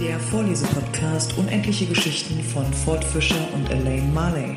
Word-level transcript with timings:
Der 0.00 0.20
Vorlesepodcast 0.20 1.36
Unendliche 1.38 1.84
Geschichten 1.84 2.40
von 2.40 2.72
Ford 2.72 3.02
Fischer 3.02 3.52
und 3.52 3.68
Elaine 3.68 4.06
Marley. 4.12 4.56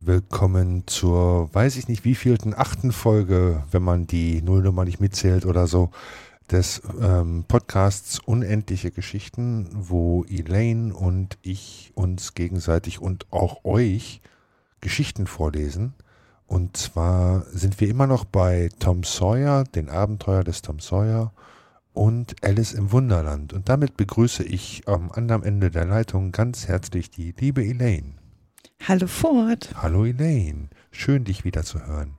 Willkommen 0.00 0.86
zur, 0.86 1.48
weiß 1.54 1.76
ich 1.76 1.88
nicht 1.88 2.04
wievielten, 2.04 2.52
achten 2.54 2.92
Folge, 2.92 3.62
wenn 3.70 3.82
man 3.82 4.06
die 4.06 4.42
Nullnummer 4.42 4.84
nicht 4.84 5.00
mitzählt 5.00 5.46
oder 5.46 5.66
so, 5.66 5.92
des 6.50 6.82
ähm, 7.00 7.46
Podcasts 7.48 8.18
Unendliche 8.18 8.90
Geschichten, 8.90 9.70
wo 9.72 10.24
Elaine 10.24 10.94
und 10.94 11.38
ich 11.40 11.90
uns 11.94 12.34
gegenseitig 12.34 13.00
und 13.00 13.26
auch 13.30 13.64
euch 13.64 14.20
Geschichten 14.82 15.26
vorlesen. 15.26 15.94
Und 16.48 16.78
zwar 16.78 17.44
sind 17.52 17.78
wir 17.78 17.88
immer 17.88 18.06
noch 18.06 18.24
bei 18.24 18.70
Tom 18.78 19.04
Sawyer, 19.04 19.64
den 19.64 19.90
Abenteuer 19.90 20.42
des 20.42 20.62
Tom 20.62 20.80
Sawyer 20.80 21.30
und 21.92 22.42
Alice 22.42 22.72
im 22.72 22.90
Wunderland. 22.90 23.52
Und 23.52 23.68
damit 23.68 23.98
begrüße 23.98 24.44
ich 24.44 24.88
am 24.88 25.12
anderen 25.12 25.42
Ende 25.42 25.70
der 25.70 25.84
Leitung 25.84 26.32
ganz 26.32 26.66
herzlich 26.66 27.10
die 27.10 27.34
liebe 27.38 27.62
Elaine. 27.62 28.14
Hallo 28.82 29.06
Ford. 29.06 29.68
Hallo 29.74 30.06
Elaine, 30.06 30.70
schön 30.90 31.24
dich 31.24 31.44
wieder 31.44 31.64
zu 31.64 31.86
hören. 31.86 32.16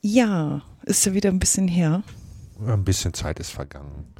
Ja, 0.00 0.62
ist 0.84 1.04
ja 1.04 1.12
wieder 1.12 1.28
ein 1.28 1.38
bisschen 1.38 1.68
her. 1.68 2.04
Ein 2.66 2.84
bisschen 2.84 3.12
Zeit 3.12 3.38
ist 3.38 3.50
vergangen. 3.50 4.14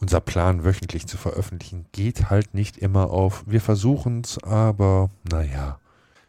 Unser 0.00 0.20
Plan, 0.20 0.64
wöchentlich 0.64 1.06
zu 1.06 1.16
veröffentlichen, 1.16 1.86
geht 1.92 2.28
halt 2.28 2.54
nicht 2.54 2.76
immer 2.76 3.10
auf. 3.10 3.44
Wir 3.46 3.60
versuchen 3.60 4.22
es, 4.24 4.42
aber 4.42 5.10
naja. 5.30 5.78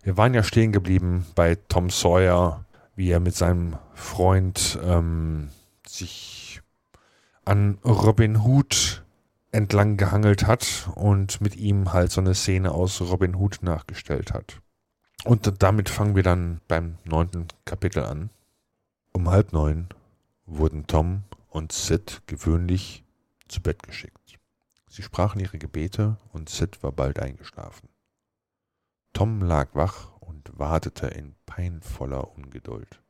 Wir 0.09 0.17
waren 0.17 0.33
ja 0.33 0.41
stehen 0.41 0.71
geblieben 0.71 1.27
bei 1.35 1.53
Tom 1.53 1.91
Sawyer, 1.91 2.65
wie 2.95 3.11
er 3.11 3.19
mit 3.19 3.35
seinem 3.35 3.77
Freund 3.93 4.79
ähm, 4.83 5.49
sich 5.85 6.61
an 7.45 7.77
Robin 7.85 8.37
Hood 8.37 9.05
entlang 9.51 9.97
gehangelt 9.97 10.47
hat 10.47 10.89
und 10.95 11.41
mit 11.41 11.57
ihm 11.57 11.93
halt 11.93 12.11
so 12.11 12.21
eine 12.21 12.33
Szene 12.33 12.71
aus 12.71 12.99
Robin 13.01 13.35
Hood 13.35 13.59
nachgestellt 13.61 14.33
hat. 14.33 14.63
Und 15.25 15.61
damit 15.61 15.89
fangen 15.89 16.15
wir 16.15 16.23
dann 16.23 16.59
beim 16.67 16.97
neunten 17.03 17.45
Kapitel 17.65 18.03
an. 18.03 18.31
Um 19.13 19.29
halb 19.29 19.53
neun 19.53 19.89
wurden 20.47 20.87
Tom 20.87 21.21
und 21.49 21.71
Sid 21.71 22.23
gewöhnlich 22.25 23.03
zu 23.47 23.61
Bett 23.61 23.83
geschickt. 23.83 24.39
Sie 24.87 25.03
sprachen 25.03 25.39
ihre 25.39 25.59
Gebete 25.59 26.17
und 26.33 26.49
Sid 26.49 26.81
war 26.81 26.93
bald 26.93 27.19
eingeschlafen. 27.19 27.88
Tom 29.19 29.41
lag 29.41 29.75
wach 29.75 30.13
und 30.21 30.57
wartete 30.57 31.07
in 31.07 31.35
peinvoller 31.45 32.31
Ungeduld. 32.37 33.03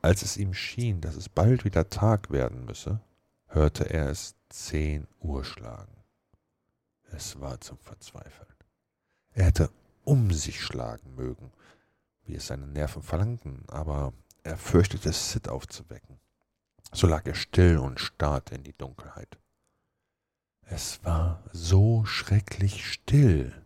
Als 0.00 0.22
es 0.22 0.38
ihm 0.38 0.54
schien, 0.54 1.02
dass 1.02 1.14
es 1.14 1.28
bald 1.28 1.66
wieder 1.66 1.90
Tag 1.90 2.30
werden 2.30 2.64
müsse, 2.64 3.02
hörte 3.48 3.90
er 3.90 4.08
es 4.08 4.34
zehn 4.48 5.08
Uhr 5.20 5.44
schlagen. 5.44 6.02
Es 7.10 7.38
war 7.38 7.60
zum 7.60 7.76
Verzweifeln. 7.76 8.54
Er 9.34 9.44
hätte 9.44 9.70
um 10.04 10.32
sich 10.32 10.62
schlagen 10.62 11.14
mögen, 11.14 11.52
wie 12.24 12.36
es 12.36 12.46
seine 12.46 12.66
Nerven 12.66 13.02
verlangten, 13.02 13.62
aber 13.68 14.14
er 14.42 14.56
fürchtete 14.56 15.12
Sid 15.12 15.50
aufzuwecken. 15.50 16.18
So 16.94 17.06
lag 17.06 17.26
er 17.26 17.34
still 17.34 17.76
und 17.76 18.00
starrte 18.00 18.54
in 18.54 18.62
die 18.62 18.78
Dunkelheit. 18.78 19.38
Es 20.62 21.04
war 21.04 21.42
so 21.52 22.06
schrecklich 22.06 22.90
still. 22.90 23.65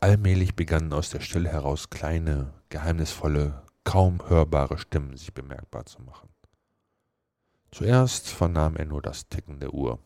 Allmählich 0.00 0.54
begannen 0.54 0.92
aus 0.92 1.10
der 1.10 1.20
Stille 1.20 1.48
heraus 1.48 1.88
kleine, 1.88 2.52
geheimnisvolle, 2.68 3.62
kaum 3.84 4.28
hörbare 4.28 4.78
Stimmen 4.78 5.16
sich 5.16 5.32
bemerkbar 5.32 5.86
zu 5.86 6.02
machen. 6.02 6.28
Zuerst 7.70 8.28
vernahm 8.28 8.76
er 8.76 8.84
nur 8.84 9.00
das 9.00 9.28
Ticken 9.28 9.58
der 9.58 9.72
Uhr. 9.72 9.98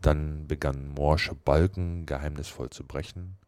Dann 0.00 0.48
begannen 0.48 0.88
morsche 0.88 1.34
Balken 1.34 2.06
geheimnisvoll 2.06 2.70
zu 2.70 2.84
brechen. 2.84 3.38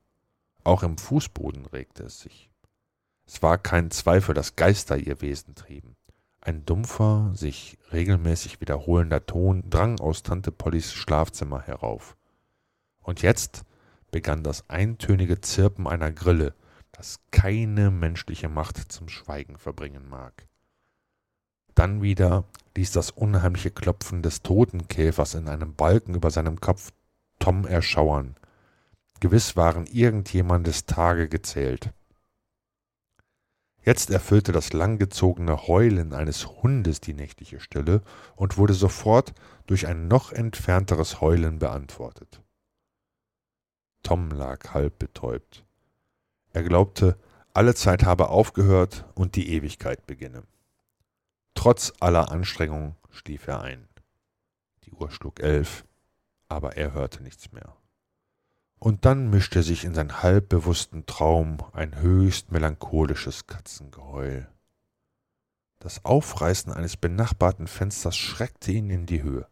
Auch 0.63 0.83
im 0.83 0.99
Fußboden 0.99 1.67
regte 1.67 2.05
es 2.05 2.21
sich. 2.21 2.51
Es 3.27 3.43
war 3.43 3.59
kein 3.59 3.91
Zweifel, 3.91 4.35
dass 4.35 4.57
Geister 4.57 4.97
ihr 4.97 5.21
Wesen 5.21 5.55
trieben. 5.55 5.97
Ein 6.41 6.65
dumpfer, 6.65 7.33
sich 7.35 7.79
regelmäßig 7.93 8.61
wiederholender 8.61 9.25
Ton 9.27 9.69
drang 9.69 9.99
aus 9.99 10.23
Tante 10.23 10.53
Pollys 10.53 10.93
Schlafzimmer 10.93 11.61
herauf. 11.63 12.17
Und 13.03 13.23
jetzt 13.23 13.65
begann 14.15 14.45
das 14.45 14.71
eintönige 14.71 15.41
Zirpen 15.41 15.89
einer 15.89 16.13
Grille, 16.13 16.55
das 16.93 17.19
keine 17.33 17.91
menschliche 17.91 18.49
Macht 18.49 18.93
zum 18.93 19.09
Schweigen 19.09 19.59
verbringen 19.59 20.09
mag. 20.09 20.47
Dann 21.75 22.01
wieder 22.01 22.45
ließ 22.77 22.93
das 22.93 23.11
unheimliche 23.11 23.73
Klopfen 23.73 24.23
des 24.23 24.43
Totenkäfers 24.43 25.35
in 25.35 25.49
einem 25.49 25.75
Balken 25.75 26.15
über 26.15 26.31
seinem 26.31 26.61
Kopf 26.61 26.93
Tom 27.41 27.67
erschauern. 27.67 28.37
Gewiss 29.19 29.57
waren 29.57 29.85
irgendjemandes 29.87 30.87
Tage 30.87 31.29
gezählt. 31.29 31.91
Jetzt 33.83 34.11
erfüllte 34.11 34.53
das 34.53 34.73
langgezogene 34.73 35.67
Heulen 35.67 36.13
eines 36.13 36.47
Hundes 36.47 37.01
die 37.01 37.15
nächtliche 37.15 37.59
Stille 37.59 38.01
und 38.37 38.59
wurde 38.59 38.75
sofort 38.75 39.35
durch 39.67 39.89
ein 39.89 40.07
noch 40.07 40.31
entfernteres 40.31 41.21
Heulen 41.21 41.59
beantwortet. 41.59 42.44
Tom 44.05 44.31
lag 44.31 44.73
halb 44.75 45.01
betäubt. 45.01 45.65
Er 46.53 46.63
glaubte, 46.63 47.19
alle 47.53 47.75
Zeit 47.75 48.05
habe 48.05 48.29
aufgehört 48.29 49.05
und 49.15 49.35
die 49.35 49.49
Ewigkeit 49.51 50.07
beginne. 50.07 50.45
Trotz 51.55 51.93
aller 51.99 52.31
Anstrengung 52.31 52.95
schlief 53.11 53.49
er 53.49 53.63
ein. 53.63 53.89
Die 54.85 54.93
Uhr 54.93 55.11
schlug 55.11 55.41
elf, 55.41 55.85
aber 56.49 56.77
er 56.77 56.93
hörte 56.93 57.23
nichts 57.23 57.51
mehr. 57.53 57.77
Und 58.79 59.07
dann 59.07 59.31
mischte 59.31 59.63
sich 59.63 59.85
in 59.85 59.95
sein 59.95 60.23
halbbewussten 60.23 61.07
Traum 61.07 61.59
ein 61.73 62.01
höchst 62.01 62.53
melancholisches 62.53 63.47
Katzengeheul. 63.47 64.47
Das 65.79 66.05
Aufreißen 66.05 66.73
eines 66.73 66.97
benachbarten 66.97 67.67
Fensters 67.67 68.17
schreckte 68.17 68.73
ihn 68.73 68.91
in 68.91 69.07
die 69.07 69.23
Höhe. 69.23 69.47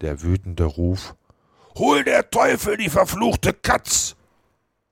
Der 0.00 0.22
wütende 0.22 0.64
Ruf 0.64 1.14
Hol 1.76 2.04
der 2.04 2.30
Teufel 2.30 2.76
die 2.76 2.88
verfluchte 2.88 3.52
Katz! 3.52 4.14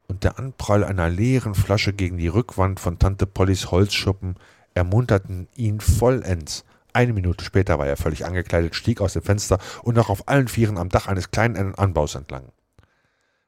Und 0.09 0.25
der 0.25 0.37
Anprall 0.41 0.83
einer 0.83 1.09
leeren 1.09 1.55
Flasche 1.55 1.93
gegen 1.93 2.19
die 2.19 2.27
Rückwand 2.27 2.81
von 2.81 2.99
Tante 2.99 3.25
Pollys 3.25 3.71
Holzschuppen 3.71 4.35
ermunterten 4.75 5.47
ihn 5.55 5.79
vollends. 5.79 6.65
Eine 6.93 7.13
Minute 7.13 7.45
später 7.45 7.79
war 7.79 7.87
er 7.87 7.97
völlig 7.97 8.27
angekleidet, 8.27 8.75
stieg 8.75 9.01
aus 9.01 9.13
dem 9.13 9.23
Fenster 9.23 9.61
und 9.85 9.95
noch 9.95 10.11
auf 10.11 10.29
allen 10.29 10.49
Vieren 10.49 10.77
am 10.77 10.89
Dach 10.89 11.07
eines 11.07 11.31
kleinen 11.31 11.77
Anbaus 11.77 12.17
entlang. 12.17 12.51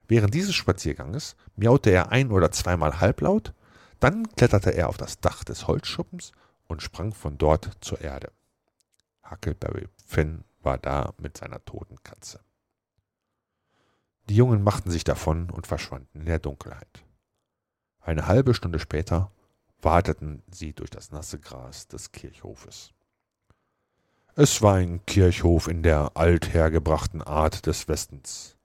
Während 0.06 0.32
dieses 0.32 0.54
Spazierganges 0.54 1.34
miaute 1.56 1.90
er 1.90 2.12
ein 2.12 2.30
oder 2.30 2.52
zweimal 2.52 3.00
halblaut, 3.00 3.52
dann 3.98 4.28
kletterte 4.36 4.70
er 4.70 4.88
auf 4.88 4.96
das 4.96 5.18
Dach 5.18 5.42
des 5.42 5.66
Holzschuppens 5.66 6.30
und 6.68 6.82
sprang 6.82 7.12
von 7.12 7.36
dort 7.36 7.68
zur 7.80 8.00
Erde. 8.00 8.30
Huckleberry 9.28 9.88
Finn 10.06 10.44
war 10.62 10.78
da 10.78 11.14
mit 11.18 11.36
seiner 11.36 11.64
toten 11.64 11.96
Katze. 12.04 12.43
Die 14.28 14.36
Jungen 14.36 14.62
machten 14.62 14.90
sich 14.90 15.04
davon 15.04 15.50
und 15.50 15.66
verschwanden 15.66 16.20
in 16.20 16.26
der 16.26 16.38
Dunkelheit. 16.38 17.04
Eine 18.00 18.26
halbe 18.26 18.54
Stunde 18.54 18.78
später 18.78 19.30
wateten 19.82 20.42
sie 20.50 20.72
durch 20.72 20.90
das 20.90 21.10
nasse 21.10 21.38
Gras 21.38 21.88
des 21.88 22.12
Kirchhofes. 22.12 22.92
Es 24.34 24.62
war 24.62 24.74
ein 24.74 25.04
Kirchhof 25.06 25.68
in 25.68 25.82
der 25.82 26.12
althergebrachten 26.16 27.22
Art 27.22 27.66
des 27.66 27.86
Westens. 27.86 28.56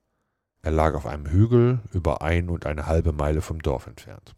Er 0.62 0.72
lag 0.72 0.94
auf 0.94 1.06
einem 1.06 1.26
Hügel 1.26 1.80
über 1.92 2.22
ein 2.22 2.48
und 2.48 2.66
eine 2.66 2.86
halbe 2.86 3.12
Meile 3.12 3.40
vom 3.40 3.62
Dorf 3.62 3.86
entfernt. 3.86 4.34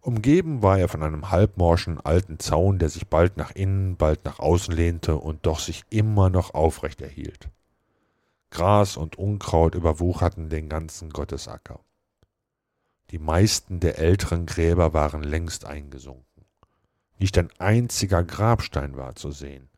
Umgeben 0.00 0.62
war 0.62 0.78
er 0.78 0.88
von 0.88 1.02
einem 1.02 1.30
halbmorschen 1.30 2.00
alten 2.00 2.38
Zaun, 2.38 2.78
der 2.78 2.88
sich 2.88 3.08
bald 3.08 3.36
nach 3.36 3.50
innen, 3.52 3.96
bald 3.96 4.24
nach 4.24 4.38
außen 4.38 4.74
lehnte 4.74 5.16
und 5.16 5.44
doch 5.44 5.60
sich 5.60 5.84
immer 5.90 6.30
noch 6.30 6.54
aufrecht 6.54 7.00
erhielt. 7.00 7.50
Gras 8.50 8.96
und 8.96 9.16
Unkraut 9.16 9.74
überwucherten 9.74 10.48
den 10.48 10.68
ganzen 10.68 11.10
Gottesacker. 11.10 11.80
Die 13.10 13.18
meisten 13.18 13.80
der 13.80 13.98
älteren 13.98 14.46
Gräber 14.46 14.92
waren 14.92 15.22
längst 15.22 15.64
eingesunken. 15.64 16.44
Nicht 17.18 17.38
ein 17.38 17.50
einziger 17.58 18.22
Grabstein 18.22 18.96
war 18.96 19.14
zu 19.14 19.30
sehen. 19.30 19.68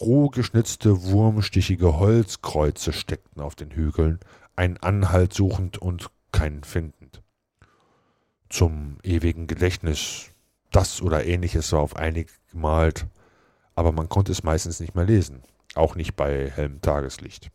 Roh 0.00 0.28
geschnitzte, 0.28 1.04
wurmstichige 1.04 1.98
Holzkreuze 1.98 2.92
steckten 2.92 3.42
auf 3.42 3.54
den 3.54 3.70
Hügeln, 3.70 4.20
einen 4.54 4.76
Anhalt 4.78 5.32
suchend 5.32 5.78
und 5.78 6.10
keinen 6.32 6.64
findend. 6.64 7.22
Zum 8.48 8.98
ewigen 9.02 9.46
Gedächtnis, 9.46 10.30
das 10.70 11.02
oder 11.02 11.24
ähnliches 11.24 11.72
war 11.72 11.80
auf 11.80 11.96
einig 11.96 12.30
gemalt, 12.50 13.06
aber 13.74 13.92
man 13.92 14.08
konnte 14.08 14.32
es 14.32 14.42
meistens 14.42 14.80
nicht 14.80 14.94
mehr 14.94 15.04
lesen, 15.04 15.42
auch 15.74 15.94
nicht 15.94 16.14
bei 16.14 16.50
hellem 16.50 16.80
Tageslicht. 16.80 17.50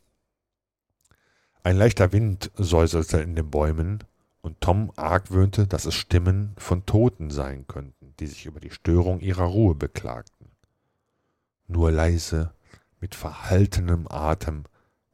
Ein 1.64 1.78
leichter 1.78 2.12
Wind 2.12 2.50
säuselte 2.56 3.22
in 3.22 3.36
den 3.36 3.52
Bäumen, 3.52 4.04
und 4.42 4.60
Tom 4.62 4.92
argwöhnte, 4.96 5.68
dass 5.68 5.86
es 5.86 5.94
Stimmen 5.94 6.56
von 6.58 6.86
Toten 6.88 7.30
sein 7.30 7.68
könnten, 7.68 8.16
die 8.20 8.26
sich 8.26 8.48
über 8.48 8.60
die 8.60 8.72
Störung 8.72 9.20
ihrer 9.20 9.46
Ruhe 9.46 9.76
beklagten. 9.76 10.48
Nur 11.68 11.92
leise, 11.92 12.52
mit 13.00 13.14
verhaltenem 13.14 14.08
Atem 14.10 14.64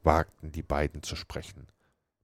wagten 0.03 0.53
die 0.53 0.63
beiden 0.63 1.03
zu 1.03 1.17
sprechen. 1.17 1.67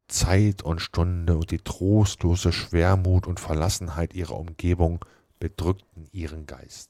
Zeit 0.08 0.62
und 0.62 0.80
Stunde 0.80 1.36
und 1.36 1.52
die 1.52 1.60
trostlose 1.60 2.54
Schwermut 2.54 3.28
und 3.28 3.42
Verlassenheit 3.42 4.14
ihrer 4.14 4.38
Umgebung 4.38 5.04
bedrückten 5.40 6.08
ihren 6.14 6.46
Geist. 6.46 6.90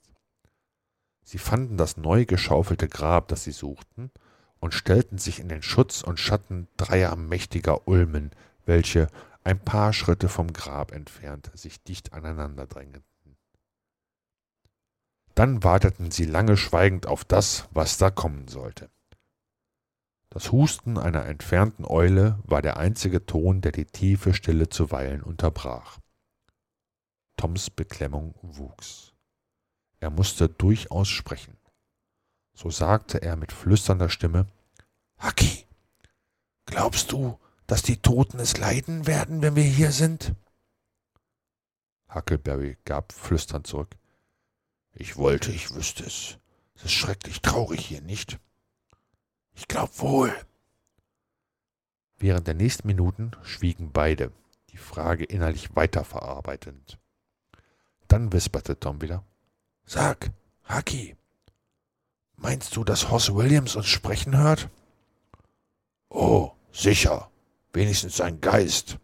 Sie 1.23 1.39
fanden 1.39 1.77
das 1.77 1.97
neu 1.97 2.25
geschaufelte 2.25 2.87
Grab, 2.87 3.29
das 3.29 3.45
sie 3.45 3.51
suchten, 3.51 4.11
und 4.63 4.73
stellten 4.73 5.17
sich 5.17 5.41
in 5.41 5.49
den 5.49 5.61
Schutz 5.61 6.03
und 6.03 6.21
Schatten 6.21 6.69
dreier 6.77 7.17
mächtiger 7.17 7.85
Ulmen, 7.85 8.31
welche 8.65 9.09
ein 9.43 9.59
paar 9.59 9.91
Schritte 9.91 10.29
vom 10.29 10.53
Grab 10.53 10.93
entfernt 10.93 11.51
sich 11.53 11.83
dicht 11.83 12.13
aneinander 12.13 12.65
drängten. 12.65 13.03
Dann 15.35 15.65
warteten 15.65 16.11
sie 16.11 16.23
lange 16.23 16.55
schweigend 16.55 17.07
auf 17.07 17.25
das, 17.25 17.67
was 17.71 17.97
da 17.97 18.09
kommen 18.09 18.47
sollte. 18.47 18.89
Das 20.29 20.53
Husten 20.53 20.97
einer 20.97 21.25
entfernten 21.25 21.83
Eule 21.83 22.39
war 22.45 22.61
der 22.61 22.77
einzige 22.77 23.25
Ton, 23.25 23.59
der 23.59 23.73
die 23.73 23.85
tiefe 23.85 24.33
Stille 24.33 24.69
zuweilen 24.69 25.23
unterbrach. 25.23 25.99
Toms 27.35 27.69
Beklemmung 27.69 28.33
wuchs. 28.41 29.11
Er 29.99 30.09
musste 30.09 30.47
durchaus 30.47 31.09
sprechen. 31.09 31.57
So 32.53 32.69
sagte 32.69 33.21
er 33.21 33.35
mit 33.35 33.51
flüsternder 33.51 34.09
Stimme 34.09 34.47
Haki, 35.17 35.65
glaubst 36.65 37.11
du, 37.11 37.39
dass 37.67 37.81
die 37.81 37.97
Toten 37.97 38.39
es 38.39 38.57
leiden 38.57 39.07
werden, 39.07 39.41
wenn 39.41 39.55
wir 39.55 39.63
hier 39.63 39.91
sind? 39.91 40.33
Huckleberry 42.13 42.77
gab 42.85 43.11
flüsternd 43.13 43.65
zurück. 43.65 43.95
Ich 44.93 45.17
wollte, 45.17 45.51
ich 45.51 45.73
wüsste 45.73 46.03
es. 46.03 46.37
Es 46.75 46.85
ist 46.85 46.91
schrecklich 46.91 47.41
traurig 47.41 47.85
hier, 47.85 48.01
nicht? 48.01 48.39
Ich 49.53 49.67
glaub 49.67 49.99
wohl. 49.99 50.33
Während 52.17 52.47
der 52.47 52.53
nächsten 52.53 52.87
Minuten 52.87 53.31
schwiegen 53.43 53.91
beide, 53.91 54.31
die 54.69 54.77
Frage 54.77 55.23
innerlich 55.23 55.75
weiterverarbeitend. 55.75 56.99
Dann 58.07 58.31
wisperte 58.31 58.79
Tom 58.79 59.01
wieder. 59.01 59.23
Sag, 59.85 60.31
Haki, 60.63 61.15
meinst 62.37 62.75
du, 62.75 62.83
dass 62.83 63.09
Hoss 63.09 63.33
Williams 63.33 63.75
uns 63.75 63.87
sprechen 63.87 64.37
hört? 64.37 64.69
Oh, 66.09 66.51
sicher. 66.71 67.29
Wenigstens 67.73 68.17
sein 68.17 68.39
Geist. 68.39 68.97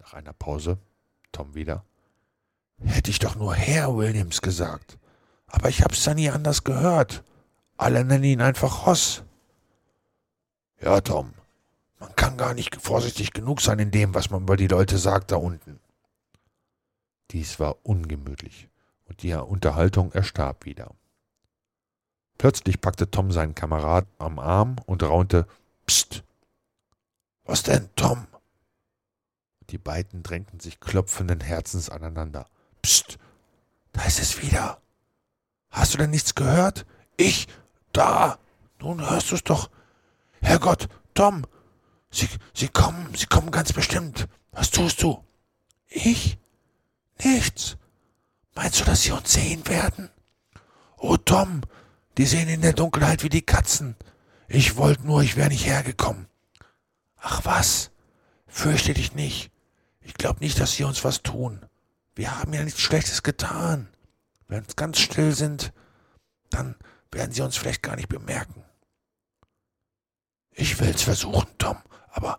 Nach 0.00 0.14
einer 0.14 0.32
Pause, 0.32 0.78
Tom 1.30 1.54
wieder. 1.54 1.84
Hätte 2.84 3.10
ich 3.10 3.20
doch 3.20 3.36
nur 3.36 3.54
Herr 3.54 3.96
Williams 3.96 4.42
gesagt. 4.42 4.98
Aber 5.46 5.68
ich 5.68 5.82
hab's 5.82 6.04
ja 6.04 6.14
nie 6.14 6.30
anders 6.30 6.64
gehört. 6.64 7.22
Alle 7.76 8.04
nennen 8.04 8.24
ihn 8.24 8.42
einfach 8.42 8.86
Hoss. 8.86 9.22
Ja, 10.80 11.00
Tom, 11.00 11.34
man 11.98 12.14
kann 12.16 12.36
gar 12.36 12.54
nicht 12.54 12.76
vorsichtig 12.76 13.32
genug 13.32 13.60
sein 13.60 13.78
in 13.78 13.90
dem, 13.90 14.14
was 14.14 14.30
man 14.30 14.42
über 14.42 14.56
die 14.56 14.66
Leute 14.66 14.98
sagt 14.98 15.30
da 15.30 15.36
unten. 15.36 15.80
Dies 17.30 17.58
war 17.58 17.76
ungemütlich, 17.84 18.68
und 19.06 19.22
die 19.22 19.32
Unterhaltung 19.32 20.12
erstarb 20.12 20.64
wieder. 20.66 20.90
Plötzlich 22.38 22.80
packte 22.80 23.10
Tom 23.10 23.30
seinen 23.32 23.54
Kamerad 23.54 24.06
am 24.18 24.38
Arm 24.38 24.76
und 24.86 25.02
raunte 25.02 25.46
Psst. 25.86 26.24
Was 27.44 27.62
denn, 27.62 27.88
Tom? 27.96 28.26
Die 29.70 29.78
beiden 29.78 30.22
drängten 30.22 30.60
sich 30.60 30.80
klopfenden 30.80 31.40
Herzens 31.40 31.90
aneinander. 31.90 32.46
Psst, 32.82 33.18
da 33.92 34.02
ist 34.04 34.20
es 34.20 34.42
wieder. 34.42 34.80
Hast 35.70 35.94
du 35.94 35.98
denn 35.98 36.10
nichts 36.10 36.34
gehört? 36.34 36.86
Ich, 37.16 37.48
da. 37.92 38.38
Nun 38.78 39.08
hörst 39.08 39.32
du's 39.32 39.42
doch. 39.42 39.70
Herrgott, 40.40 40.88
Tom, 41.14 41.46
Sie, 42.10 42.28
Sie 42.52 42.68
kommen, 42.68 43.14
Sie 43.14 43.26
kommen 43.26 43.50
ganz 43.50 43.72
bestimmt. 43.72 44.28
Was 44.52 44.70
tust 44.70 45.02
du? 45.02 45.24
Ich? 45.88 46.38
Nichts. 47.22 47.76
Meinst 48.54 48.80
du, 48.80 48.84
dass 48.84 49.02
Sie 49.02 49.10
uns 49.10 49.32
sehen 49.32 49.66
werden? 49.66 50.10
Oh, 50.96 51.16
Tom, 51.16 51.62
die 52.18 52.26
sehen 52.26 52.48
in 52.48 52.60
der 52.60 52.72
Dunkelheit 52.72 53.22
wie 53.22 53.28
die 53.28 53.42
Katzen. 53.42 53.96
Ich 54.48 54.76
wollte 54.76 55.06
nur, 55.06 55.22
ich 55.22 55.36
wäre 55.36 55.48
nicht 55.48 55.66
hergekommen. 55.66 56.28
Ach 57.16 57.44
was, 57.44 57.90
fürchte 58.46 58.94
dich 58.94 59.14
nicht. 59.14 59.50
Ich 60.00 60.14
glaube 60.14 60.40
nicht, 60.40 60.60
dass 60.60 60.72
sie 60.72 60.84
uns 60.84 61.04
was 61.04 61.22
tun. 61.22 61.64
Wir 62.14 62.38
haben 62.38 62.52
ja 62.52 62.62
nichts 62.62 62.80
Schlechtes 62.80 63.22
getan. 63.22 63.88
Wenn 64.46 64.66
wir 64.66 64.74
ganz 64.76 65.00
still 65.00 65.34
sind, 65.34 65.72
dann 66.50 66.76
werden 67.10 67.32
sie 67.32 67.42
uns 67.42 67.56
vielleicht 67.56 67.82
gar 67.82 67.96
nicht 67.96 68.08
bemerken. 68.08 68.62
Ich 70.52 70.78
will's 70.78 71.02
versuchen, 71.02 71.48
Tom, 71.58 71.78
aber 72.10 72.38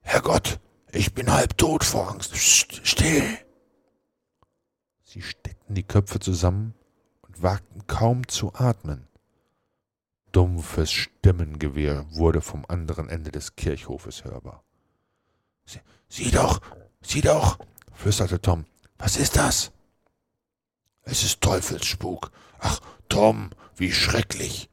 Herrgott, 0.00 0.58
ich 0.90 1.12
bin 1.12 1.30
halb 1.30 1.58
tot 1.58 1.84
vor 1.84 2.10
Angst. 2.10 2.32
Psst, 2.32 2.80
still. 2.86 3.38
Sie 5.04 5.20
steckten 5.20 5.74
die 5.74 5.82
Köpfe 5.82 6.20
zusammen 6.20 6.74
und 7.32 7.42
wagten 7.42 7.86
kaum 7.86 8.28
zu 8.28 8.52
atmen. 8.54 9.08
Dumpfes 10.32 10.92
Stimmengewehr 10.92 12.06
wurde 12.10 12.40
vom 12.40 12.64
anderen 12.68 13.08
Ende 13.08 13.30
des 13.30 13.56
Kirchhofes 13.56 14.24
hörbar. 14.24 14.64
Sie, 15.64 15.80
sieh 16.08 16.30
doch, 16.30 16.60
sieh 17.00 17.20
doch, 17.20 17.58
flüsterte 17.92 18.40
Tom. 18.40 18.64
Was 18.98 19.16
ist 19.16 19.36
das? 19.36 19.72
Es 21.02 21.22
ist 21.22 21.40
Teufelsspuk. 21.40 22.30
Ach, 22.58 22.80
Tom, 23.08 23.50
wie 23.76 23.92
schrecklich. 23.92 24.70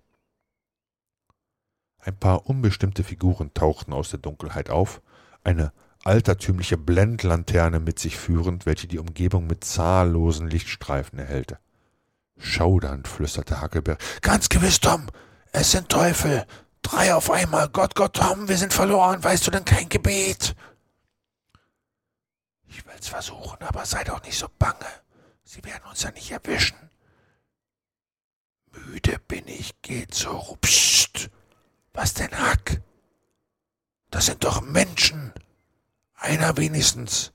Ein 1.99 2.17
paar 2.17 2.45
unbestimmte 2.49 3.03
Figuren 3.03 3.53
tauchten 3.53 3.93
aus 3.93 4.09
der 4.09 4.19
Dunkelheit 4.19 4.69
auf, 4.69 5.01
eine 5.43 5.73
altertümliche 6.03 6.77
Blendlanterne 6.77 7.79
mit 7.79 7.99
sich 7.99 8.17
führend, 8.17 8.65
welche 8.65 8.87
die 8.87 8.99
Umgebung 8.99 9.47
mit 9.47 9.63
zahllosen 9.63 10.49
Lichtstreifen 10.49 11.19
erhellte. 11.19 11.59
Schaudernd 12.39 13.07
flüsterte 13.07 13.61
Hackelberg. 13.61 13.99
Ganz 14.21 14.49
gewiss, 14.49 14.79
Tom, 14.79 15.07
es 15.51 15.71
sind 15.71 15.89
Teufel. 15.89 16.45
Drei 16.81 17.13
auf 17.13 17.29
einmal. 17.29 17.69
Gott, 17.69 17.95
Gott, 17.95 18.15
Tom, 18.15 18.47
wir 18.47 18.57
sind 18.57 18.73
verloren. 18.73 19.23
Weißt 19.23 19.45
du 19.45 19.51
denn 19.51 19.65
kein 19.65 19.89
Gebet? 19.89 20.55
Ich 22.67 22.85
will's 22.85 23.07
versuchen, 23.07 23.61
aber 23.61 23.85
sei 23.85 24.03
doch 24.03 24.23
nicht 24.23 24.37
so 24.37 24.47
bange. 24.57 24.85
Sie 25.43 25.63
werden 25.63 25.83
uns 25.89 26.03
ja 26.03 26.11
nicht 26.11 26.31
erwischen. 26.31 26.77
Müde 28.71 29.19
bin 29.27 29.47
ich, 29.47 29.81
geht 29.81 30.13
so. 30.13 30.57
Psst. 30.61 31.29
Was 31.93 32.13
denn, 32.13 32.31
Hack? 32.31 32.81
Das 34.11 34.27
sind 34.27 34.43
doch 34.43 34.61
Menschen. 34.61 35.33
Einer 36.15 36.57
wenigstens. 36.57 37.33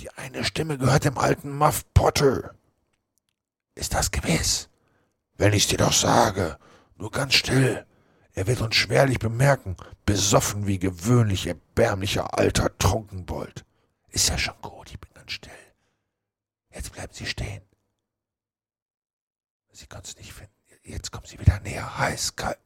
Die 0.00 0.10
eine 0.10 0.44
Stimme 0.44 0.78
gehört 0.78 1.04
dem 1.04 1.18
alten 1.18 1.56
Muff 1.56 1.84
Potter. 1.94 2.54
Ist 3.74 3.94
das 3.94 4.10
gewiss? 4.10 4.68
Wenn 5.36 5.52
ich's 5.52 5.68
dir 5.68 5.78
doch 5.78 5.92
sage, 5.92 6.58
nur 6.96 7.10
ganz 7.10 7.34
still. 7.34 7.86
Er 8.34 8.46
wird 8.46 8.60
uns 8.60 8.76
schwerlich 8.76 9.18
bemerken, 9.18 9.76
besoffen 10.06 10.66
wie 10.66 10.78
gewöhnlich, 10.78 11.46
erbärmlicher 11.46 12.38
alter 12.38 12.76
Trunkenbold. 12.78 13.64
Ist 14.08 14.28
ja 14.28 14.38
schon 14.38 14.60
gut, 14.62 14.90
ich 14.90 15.00
bin 15.00 15.12
ganz 15.14 15.32
still. 15.32 15.52
Jetzt 16.70 16.92
bleiben 16.92 17.12
Sie 17.12 17.26
stehen. 17.26 17.62
Sie 19.72 19.86
können 19.86 20.04
es 20.04 20.16
nicht 20.16 20.32
finden. 20.32 20.52
Jetzt 20.84 21.12
kommen 21.12 21.26
Sie 21.26 21.38
wieder 21.38 21.60
näher. 21.60 21.98
Heiß, 21.98 22.36
kalt. 22.36 22.58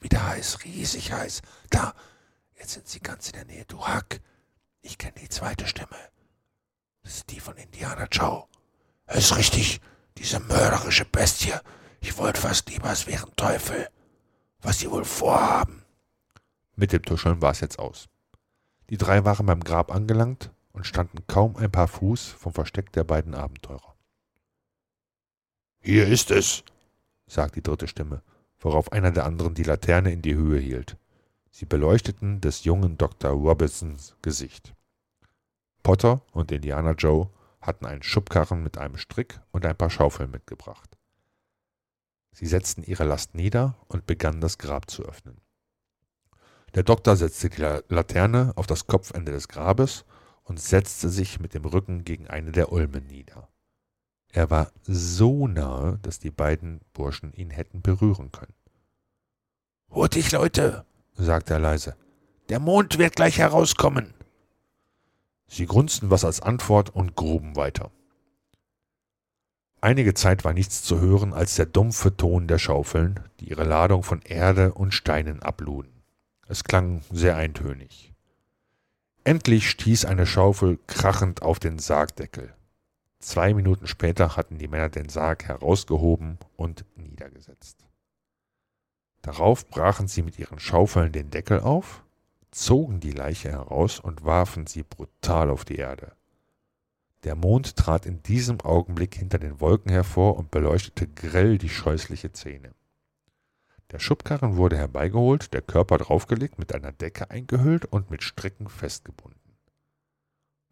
Wieder 0.00 0.26
heiß, 0.26 0.64
riesig 0.64 1.12
heiß. 1.12 1.42
Da. 1.70 1.94
Jetzt 2.58 2.72
sind 2.72 2.88
Sie 2.88 3.00
ganz 3.00 3.28
in 3.28 3.34
der 3.34 3.44
Nähe. 3.44 3.64
Du 3.66 3.84
Hack. 3.86 4.20
Ich 4.82 4.98
kenne 4.98 5.14
die 5.20 5.28
zweite 5.28 5.66
Stimme. 5.66 5.96
Das 7.02 7.16
ist 7.16 7.30
die 7.30 7.40
von 7.40 7.56
Indiana 7.56 8.06
Joe. 8.10 8.46
Ist 9.08 9.36
richtig. 9.36 9.80
Diese 10.18 10.40
mörderische 10.40 11.04
Bestie. 11.04 11.54
Ich 12.00 12.16
wollte 12.18 12.40
fast 12.40 12.68
lieber, 12.68 12.90
es 12.90 13.06
wären 13.06 13.34
Teufel. 13.36 13.88
Was 14.62 14.78
Sie 14.78 14.90
wohl 14.90 15.04
vorhaben. 15.04 15.84
Mit 16.76 16.92
dem 16.92 17.02
Tuscheln 17.02 17.40
war 17.42 17.52
es 17.52 17.60
jetzt 17.60 17.78
aus. 17.78 18.08
Die 18.90 18.96
drei 18.96 19.24
waren 19.24 19.46
beim 19.46 19.60
Grab 19.60 19.94
angelangt 19.94 20.50
und 20.72 20.86
standen 20.86 21.26
kaum 21.26 21.56
ein 21.56 21.70
paar 21.70 21.88
Fuß 21.88 22.28
vom 22.28 22.52
Versteck 22.52 22.92
der 22.92 23.04
beiden 23.04 23.34
Abenteurer. 23.34 23.94
Hier 25.80 26.06
ist 26.06 26.30
es, 26.30 26.64
sagte 27.26 27.60
die 27.60 27.62
dritte 27.62 27.88
Stimme, 27.88 28.22
worauf 28.58 28.92
einer 28.92 29.10
der 29.10 29.24
anderen 29.24 29.54
die 29.54 29.62
Laterne 29.62 30.12
in 30.12 30.22
die 30.22 30.34
Höhe 30.34 30.60
hielt. 30.60 30.96
Sie 31.50 31.66
beleuchteten 31.66 32.40
des 32.40 32.64
jungen 32.64 32.98
Dr. 32.98 33.30
Robertsons 33.30 34.16
Gesicht. 34.22 34.74
Potter 35.82 36.22
und 36.32 36.52
Indiana 36.52 36.92
Joe 36.92 37.30
hatten 37.60 37.86
einen 37.86 38.02
Schubkarren 38.02 38.62
mit 38.62 38.78
einem 38.78 38.96
Strick 38.96 39.40
und 39.50 39.66
ein 39.66 39.76
paar 39.76 39.90
Schaufeln 39.90 40.30
mitgebracht. 40.30 40.96
Sie 42.32 42.46
setzten 42.46 42.82
ihre 42.82 43.04
Last 43.04 43.34
nieder 43.34 43.76
und 43.88 44.06
begannen 44.06 44.40
das 44.40 44.58
Grab 44.58 44.90
zu 44.90 45.04
öffnen. 45.04 45.40
Der 46.74 46.84
Doktor 46.84 47.16
setzte 47.16 47.50
die 47.50 47.60
Laterne 47.60 48.52
auf 48.56 48.66
das 48.66 48.86
Kopfende 48.86 49.32
des 49.32 49.48
Grabes 49.48 50.04
und 50.44 50.60
setzte 50.60 51.08
sich 51.08 51.40
mit 51.40 51.54
dem 51.54 51.64
Rücken 51.64 52.04
gegen 52.04 52.28
eine 52.28 52.52
der 52.52 52.72
Ulmen 52.72 53.06
nieder. 53.06 53.48
Er 54.32 54.48
war 54.50 54.70
so 54.82 55.48
nahe, 55.48 55.98
dass 56.02 56.20
die 56.20 56.30
beiden 56.30 56.80
Burschen 56.92 57.32
ihn 57.32 57.50
hätten 57.50 57.82
berühren 57.82 58.30
können. 58.30 58.54
Hurtig, 59.90 60.30
Leute, 60.30 60.84
sagte 61.14 61.54
er 61.54 61.60
leise. 61.60 61.96
Der 62.48 62.60
Mond 62.60 62.98
wird 62.98 63.16
gleich 63.16 63.38
herauskommen. 63.38 64.14
Sie 65.50 65.66
grunzten 65.66 66.10
was 66.10 66.24
als 66.24 66.40
Antwort 66.40 66.90
und 66.90 67.16
gruben 67.16 67.56
weiter. 67.56 67.90
Einige 69.80 70.14
Zeit 70.14 70.44
war 70.44 70.52
nichts 70.52 70.84
zu 70.84 71.00
hören 71.00 71.34
als 71.34 71.56
der 71.56 71.66
dumpfe 71.66 72.16
Ton 72.16 72.46
der 72.46 72.58
Schaufeln, 72.58 73.18
die 73.40 73.50
ihre 73.50 73.64
Ladung 73.64 74.04
von 74.04 74.22
Erde 74.22 74.72
und 74.72 74.94
Steinen 74.94 75.42
abluden. 75.42 75.90
Es 76.46 76.62
klang 76.62 77.02
sehr 77.10 77.36
eintönig. 77.36 78.14
Endlich 79.24 79.68
stieß 79.68 80.04
eine 80.04 80.24
Schaufel 80.24 80.78
krachend 80.86 81.42
auf 81.42 81.58
den 81.58 81.80
Sargdeckel. 81.80 82.54
Zwei 83.18 83.52
Minuten 83.52 83.88
später 83.88 84.36
hatten 84.36 84.56
die 84.56 84.68
Männer 84.68 84.88
den 84.88 85.08
Sarg 85.08 85.44
herausgehoben 85.48 86.38
und 86.56 86.84
niedergesetzt. 86.94 87.86
Darauf 89.22 89.68
brachen 89.68 90.06
sie 90.06 90.22
mit 90.22 90.38
ihren 90.38 90.60
Schaufeln 90.60 91.10
den 91.10 91.30
Deckel 91.30 91.60
auf, 91.60 92.04
zogen 92.50 93.00
die 93.00 93.12
Leiche 93.12 93.50
heraus 93.50 94.00
und 94.00 94.24
warfen 94.24 94.66
sie 94.66 94.82
brutal 94.82 95.50
auf 95.50 95.64
die 95.64 95.76
Erde. 95.76 96.12
Der 97.24 97.34
Mond 97.34 97.76
trat 97.76 98.06
in 98.06 98.22
diesem 98.22 98.60
Augenblick 98.60 99.14
hinter 99.14 99.38
den 99.38 99.60
Wolken 99.60 99.90
hervor 99.92 100.36
und 100.36 100.50
beleuchtete 100.50 101.06
grell 101.06 101.58
die 101.58 101.68
scheußliche 101.68 102.30
Szene. 102.32 102.74
Der 103.90 103.98
Schubkarren 103.98 104.56
wurde 104.56 104.78
herbeigeholt, 104.78 105.52
der 105.52 105.62
Körper 105.62 105.98
draufgelegt, 105.98 106.58
mit 106.58 106.74
einer 106.74 106.92
Decke 106.92 107.30
eingehüllt 107.30 107.86
und 107.86 108.10
mit 108.10 108.22
Stricken 108.22 108.68
festgebunden. 108.68 109.38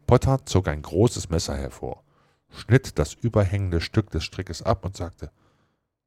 Potter 0.07 0.45
zog 0.45 0.67
ein 0.67 0.81
großes 0.81 1.29
Messer 1.29 1.55
hervor, 1.55 2.03
schnitt 2.49 2.97
das 2.97 3.13
überhängende 3.13 3.81
Stück 3.81 4.09
des 4.09 4.23
Strickes 4.23 4.63
ab 4.63 4.85
und 4.85 4.97
sagte, 4.97 5.31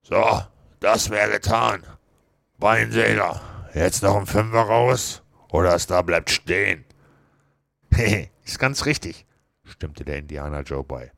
So, 0.03 0.43
das 0.81 1.11
wäre 1.11 1.31
getan. 1.31 1.85
Beinsäger, 2.59 3.41
jetzt 3.75 4.03
noch 4.03 4.17
ein 4.17 4.27
Fünfer 4.27 4.63
raus 4.63 5.22
oder 5.53 5.71
das 5.71 5.87
da 5.87 6.03
bleibt 6.03 6.31
stehen. 6.31 6.85
Hehe, 7.95 8.31
ist 8.45 8.59
ganz 8.59 8.87
richtig, 8.87 9.27
stimmte 9.63 10.05
der 10.05 10.19
Indianer 10.19 10.63
Joe 10.63 10.83
bei. 10.83 11.13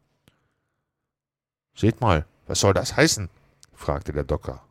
Seht 1.75 2.01
mal, 2.01 2.27
was 2.47 2.61
soll 2.61 2.75
das 2.75 2.97
heißen? 2.97 3.31
fragte 3.73 4.13
der 4.13 4.25
Docker. 4.25 4.63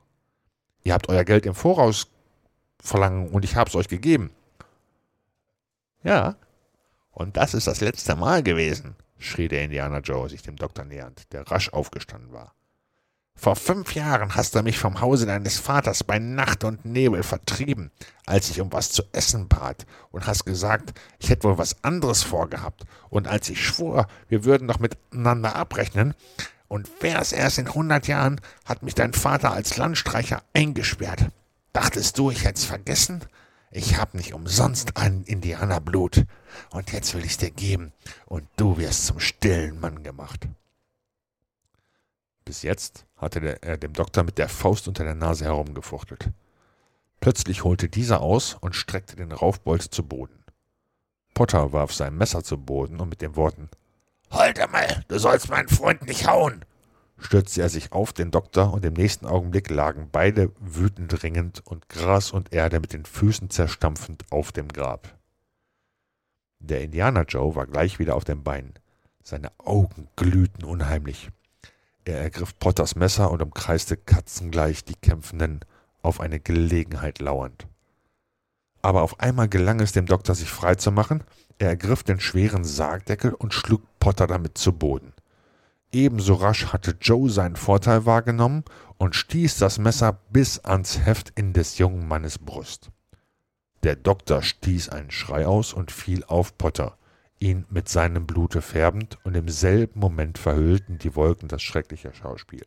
Ihr 0.84 0.94
habt 0.94 1.10
euer 1.10 1.24
Geld 1.24 1.46
im 1.46 1.56
Voraus 1.56 2.08
verlangen 2.80 3.30
und 3.30 3.44
ich 3.46 3.56
hab's 3.56 3.76
euch 3.76 3.88
gegeben. 3.88 4.32
Ja, 6.04 6.36
und 7.12 7.38
das 7.38 7.54
ist 7.54 7.68
das 7.68 7.80
letzte 7.80 8.16
Mal 8.16 8.44
gewesen, 8.44 8.96
schrie 9.18 9.48
der 9.48 9.64
Indianer 9.64 10.00
Joe 10.00 10.28
sich 10.30 10.42
dem 10.42 10.58
Doktor 10.58 10.84
nähernd, 10.84 11.32
der 11.32 11.50
rasch 11.50 11.72
aufgestanden 11.72 12.34
war. 12.34 12.54
Vor 13.36 13.56
fünf 13.58 13.94
Jahren 13.94 14.36
hast 14.36 14.56
du 14.56 14.64
mich 14.64 14.80
vom 14.80 15.02
Hause 15.02 15.26
deines 15.26 15.60
Vaters 15.60 16.06
bei 16.06 16.18
Nacht 16.18 16.64
und 16.64 16.86
Nebel 16.86 17.24
vertrieben, 17.24 17.92
als 18.26 18.50
ich 18.50 18.62
um 18.62 18.72
was 18.72 18.92
zu 18.92 19.04
essen 19.12 19.50
bat, 19.50 19.86
und 20.12 20.28
hast 20.28 20.46
gesagt, 20.46 20.94
ich 21.20 21.30
hätte 21.30 21.44
wohl 21.44 21.58
was 21.58 21.84
anderes 21.84 22.24
vorgehabt. 22.24 22.86
Und 23.10 23.28
als 23.28 23.50
ich 23.50 23.62
schwor, 23.62 24.08
wir 24.30 24.46
würden 24.46 24.68
doch 24.68 24.80
miteinander 24.80 25.56
abrechnen, 25.56 26.14
und 26.70 26.90
wär's 27.02 27.34
erst 27.34 27.58
in 27.58 27.74
hundert 27.74 28.08
Jahren, 28.08 28.40
hat 28.66 28.82
mich 28.82 28.96
dein 28.96 29.14
Vater 29.14 29.52
als 29.52 29.76
Landstreicher 29.78 30.42
eingesperrt. 30.54 31.26
Dachtest 31.74 32.18
du, 32.18 32.32
ich 32.32 32.46
hätt's 32.46 32.64
vergessen? 32.64 33.26
Ich 33.72 33.98
hab 33.98 34.14
nicht 34.14 34.34
umsonst 34.34 34.96
ein 34.96 35.24
Indianerblut, 35.24 36.26
und 36.70 36.92
jetzt 36.94 37.14
will 37.14 37.26
ich's 37.26 37.38
dir 37.38 37.52
geben, 37.52 37.92
und 38.26 38.48
du 38.56 38.78
wirst 38.78 39.06
zum 39.06 39.20
stillen 39.20 39.80
Mann 39.80 40.02
gemacht. 40.02 40.48
Bis 42.46 42.62
jetzt 42.62 43.06
hatte 43.18 43.62
er 43.62 43.78
dem 43.78 43.94
Doktor 43.94 44.24
mit 44.24 44.38
der 44.38 44.50
Faust 44.50 44.88
unter 44.88 45.04
der 45.04 45.16
Nase 45.16 45.46
herumgefuchtelt. 45.46 46.30
Plötzlich 47.20 47.64
holte 47.64 47.88
dieser 47.88 48.22
aus 48.22 48.56
und 48.60 48.76
streckte 48.76 49.16
den 49.16 49.32
Raufbold 49.32 49.82
zu 49.82 50.04
Boden. 50.04 50.44
Potter 51.34 51.72
warf 51.72 51.94
sein 51.94 52.18
Messer 52.18 52.44
zu 52.44 52.58
Boden 52.58 53.00
und 53.00 53.10
mit 53.10 53.22
den 53.22 53.36
Worten 53.36 53.70
Halt 54.34 54.60
einmal, 54.60 55.04
du 55.08 55.20
sollst 55.20 55.50
meinen 55.50 55.68
Freund 55.68 56.08
nicht 56.08 56.28
hauen, 56.28 56.66
stürzte 57.20 57.62
er 57.62 57.70
sich 57.70 57.92
auf 57.92 58.14
den 58.14 58.32
Doktor 58.32 58.74
und 58.74 58.84
im 58.84 58.94
nächsten 58.94 59.28
Augenblick 59.28 59.70
lagen 59.70 60.10
beide 60.12 60.52
wütend 60.60 61.22
ringend 61.22 61.66
und 61.66 61.88
Gras 61.88 62.32
und 62.32 62.52
Erde 62.52 62.80
mit 62.80 62.94
den 62.94 63.06
Füßen 63.06 63.52
zerstampfend 63.52 64.26
auf 64.32 64.52
dem 64.52 64.70
Grab. 64.70 65.18
Der 66.60 66.82
Indianer 66.82 67.26
Joe 67.26 67.56
war 67.56 67.68
gleich 67.68 68.00
wieder 68.00 68.16
auf 68.16 68.24
den 68.24 68.44
Beinen. 68.44 68.74
Seine 69.22 69.52
Augen 69.60 70.08
glühten 70.16 70.64
unheimlich. 70.64 71.30
Er 72.06 72.20
ergriff 72.20 72.58
Potters 72.60 72.96
Messer 72.96 73.32
und 73.32 73.42
umkreiste 73.42 73.96
katzengleich 73.96 74.84
die 74.84 74.96
Kämpfenden, 74.96 75.62
auf 76.02 76.20
eine 76.20 76.40
Gelegenheit 76.40 77.20
lauernd. 77.20 77.66
Aber 78.82 79.04
auf 79.04 79.22
einmal 79.22 79.48
gelang 79.48 79.80
es 79.80 79.94
dem 79.94 80.06
Doktor, 80.06 80.36
sich 80.36 80.50
frei 80.50 80.76
zu 80.76 80.92
machen. 80.92 81.24
Er 81.58 81.70
ergriff 81.70 82.04
den 82.04 82.20
schweren 82.20 82.66
Sargdeckel 82.66 83.34
und 83.34 83.54
schlug 83.54 83.82
Potter 84.00 84.28
damit 84.28 84.58
zu 84.58 84.74
Boden. 84.74 85.14
Ebenso 85.94 86.34
rasch 86.34 86.74
hatte 86.74 86.98
Joe 87.00 87.30
seinen 87.30 87.56
Vorteil 87.56 88.06
wahrgenommen 88.06 88.66
und 88.98 89.16
stieß 89.16 89.58
das 89.60 89.78
Messer 89.78 90.20
bis 90.32 90.60
ans 90.60 91.00
Heft 91.06 91.32
in 91.36 91.54
des 91.54 91.78
jungen 91.78 92.08
Mannes 92.08 92.40
Brust. 92.40 92.90
Der 93.84 93.96
Doktor 93.96 94.42
stieß 94.42 94.90
einen 94.90 95.12
Schrei 95.12 95.46
aus 95.46 95.72
und 95.72 95.92
fiel 95.92 96.24
auf 96.26 96.58
Potter, 96.58 96.98
ihn 97.44 97.66
mit 97.70 97.90
seinem 97.90 98.26
Blute 98.26 98.62
färbend, 98.62 99.18
und 99.24 99.36
im 99.36 99.50
selben 99.50 100.00
Moment 100.00 100.38
verhüllten 100.38 100.98
die 100.98 101.16
Wolken 101.16 101.50
das 101.50 101.62
schreckliche 101.62 102.14
Schauspiel, 102.14 102.66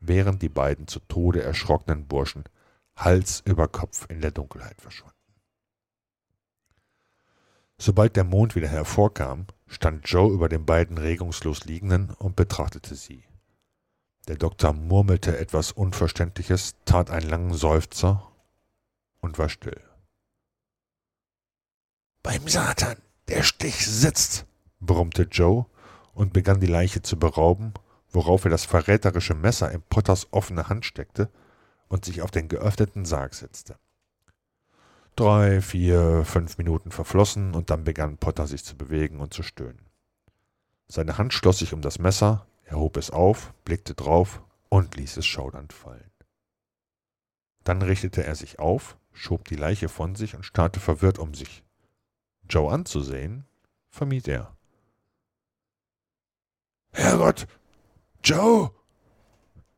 während 0.00 0.40
die 0.40 0.48
beiden 0.48 0.88
zu 0.88 1.00
Tode 1.00 1.42
erschrockenen 1.42 2.06
Burschen 2.06 2.44
Hals 2.96 3.42
über 3.44 3.68
Kopf 3.68 4.06
in 4.08 4.22
der 4.22 4.30
Dunkelheit 4.30 4.80
verschwanden. 4.80 5.14
Sobald 7.78 8.16
der 8.16 8.24
Mond 8.24 8.56
wieder 8.56 8.68
hervorkam, 8.68 9.46
stand 9.66 10.08
Joe 10.08 10.32
über 10.32 10.48
den 10.48 10.64
beiden 10.64 10.96
regungslos 10.96 11.66
Liegenden 11.66 12.10
und 12.10 12.36
betrachtete 12.36 12.94
sie. 12.94 13.24
Der 14.28 14.36
Doktor 14.36 14.72
murmelte 14.72 15.38
etwas 15.38 15.72
Unverständliches, 15.72 16.74
tat 16.86 17.10
einen 17.10 17.28
langen 17.28 17.54
Seufzer 17.54 18.32
und 19.20 19.38
war 19.38 19.50
still. 19.50 19.80
Beim 22.22 22.48
Satan, 22.48 22.96
der 23.28 23.42
Stich 23.42 23.86
sitzt, 23.86 24.46
brummte 24.80 25.22
Joe 25.22 25.66
und 26.14 26.32
begann 26.32 26.60
die 26.60 26.66
Leiche 26.66 27.02
zu 27.02 27.18
berauben, 27.18 27.74
worauf 28.10 28.44
er 28.44 28.50
das 28.50 28.64
verräterische 28.64 29.34
Messer 29.34 29.70
in 29.70 29.82
Potters 29.82 30.28
offene 30.30 30.68
Hand 30.68 30.84
steckte 30.84 31.28
und 31.88 32.04
sich 32.04 32.22
auf 32.22 32.30
den 32.30 32.48
geöffneten 32.48 33.04
Sarg 33.04 33.34
setzte. 33.34 33.76
Drei, 35.16 35.60
vier, 35.60 36.24
fünf 36.24 36.58
Minuten 36.58 36.90
verflossen 36.90 37.54
und 37.54 37.70
dann 37.70 37.84
begann 37.84 38.18
Potter 38.18 38.46
sich 38.46 38.64
zu 38.64 38.76
bewegen 38.76 39.20
und 39.20 39.32
zu 39.32 39.42
stöhnen. 39.42 39.86
Seine 40.88 41.18
Hand 41.18 41.32
schloss 41.32 41.58
sich 41.58 41.72
um 41.72 41.80
das 41.80 41.98
Messer, 41.98 42.46
er 42.64 42.78
hob 42.78 42.96
es 42.96 43.10
auf, 43.10 43.52
blickte 43.64 43.94
drauf 43.94 44.42
und 44.68 44.96
ließ 44.96 45.16
es 45.16 45.26
schaudernd 45.26 45.72
fallen. 45.72 46.10
Dann 47.64 47.82
richtete 47.82 48.24
er 48.24 48.34
sich 48.34 48.58
auf, 48.58 48.96
schob 49.12 49.48
die 49.48 49.56
Leiche 49.56 49.88
von 49.88 50.14
sich 50.14 50.36
und 50.36 50.44
starrte 50.44 50.80
verwirrt 50.80 51.18
um 51.18 51.34
sich. 51.34 51.64
Joe 52.48 52.70
anzusehen, 52.72 53.44
vermied 53.90 54.28
er. 54.28 54.56
Herrgott, 56.92 57.46
Joe, 58.22 58.70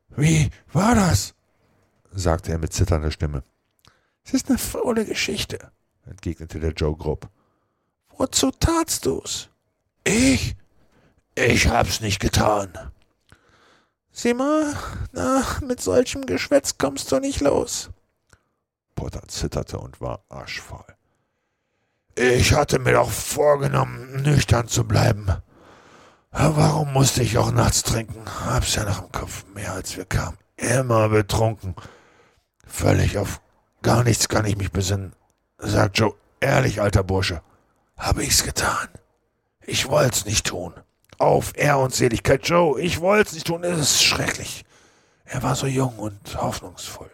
wie 0.09 0.49
war 0.71 0.95
das? 0.95 1.33
sagte 2.11 2.51
er 2.51 2.57
mit 2.57 2.73
zitternder 2.73 3.11
Stimme. 3.11 3.43
Es 4.23 4.33
ist 4.33 4.49
eine 4.49 4.57
faule 4.57 5.05
Geschichte, 5.05 5.71
entgegnete 6.05 6.59
der 6.59 6.73
Joe 6.73 6.95
grob. 6.95 7.29
Wozu 8.17 8.51
tatst 8.51 9.05
du's? 9.05 9.49
Ich? 10.03 10.55
Ich 11.35 11.67
hab's 11.67 12.01
nicht 12.01 12.19
getan. 12.19 12.91
Sieh 14.11 14.33
mal, 14.33 14.75
na, 15.13 15.43
mit 15.65 15.79
solchem 15.79 16.25
Geschwätz 16.25 16.77
kommst 16.77 17.11
du 17.11 17.19
nicht 17.19 17.39
los. 17.39 17.89
Potter 18.95 19.21
zitterte 19.27 19.79
und 19.79 20.01
war 20.01 20.25
arschvoll. 20.27 20.98
Ich 22.21 22.53
hatte 22.53 22.79
mir 22.79 22.95
doch 22.95 23.09
vorgenommen, 23.09 24.23
nüchtern 24.23 24.67
zu 24.67 24.83
bleiben. 24.83 25.27
Warum 26.31 26.91
musste 26.91 27.23
ich 27.23 27.37
auch 27.37 27.49
nachts 27.53 27.81
trinken? 27.83 28.25
Hab's 28.45 28.75
ja 28.75 28.83
noch 28.83 29.03
im 29.03 29.11
Kopf 29.13 29.45
mehr, 29.55 29.71
als 29.71 29.95
wir 29.95 30.03
kamen. 30.03 30.37
Immer 30.57 31.07
betrunken. 31.07 31.75
Völlig 32.67 33.17
auf 33.17 33.39
gar 33.81 34.03
nichts 34.03 34.27
kann 34.27 34.43
ich 34.43 34.57
mich 34.57 34.69
besinnen. 34.69 35.13
Sagt 35.59 35.97
Joe, 35.99 36.13
ehrlich, 36.41 36.81
alter 36.81 37.05
Bursche. 37.05 37.41
Habe 37.97 38.25
ich's 38.25 38.43
getan? 38.43 38.89
Ich 39.65 39.87
wollt's 39.87 40.25
nicht 40.25 40.47
tun. 40.47 40.73
Auf 41.19 41.53
Ehr 41.55 41.77
und 41.77 41.95
Seligkeit, 41.95 42.45
Joe, 42.45 42.81
ich 42.81 42.99
wollt's 42.99 43.31
nicht 43.31 43.47
tun. 43.47 43.63
Es 43.63 43.79
ist 43.79 44.03
schrecklich. 44.03 44.65
Er 45.23 45.41
war 45.41 45.55
so 45.55 45.67
jung 45.67 45.97
und 45.97 46.35
hoffnungsvoll. 46.35 47.11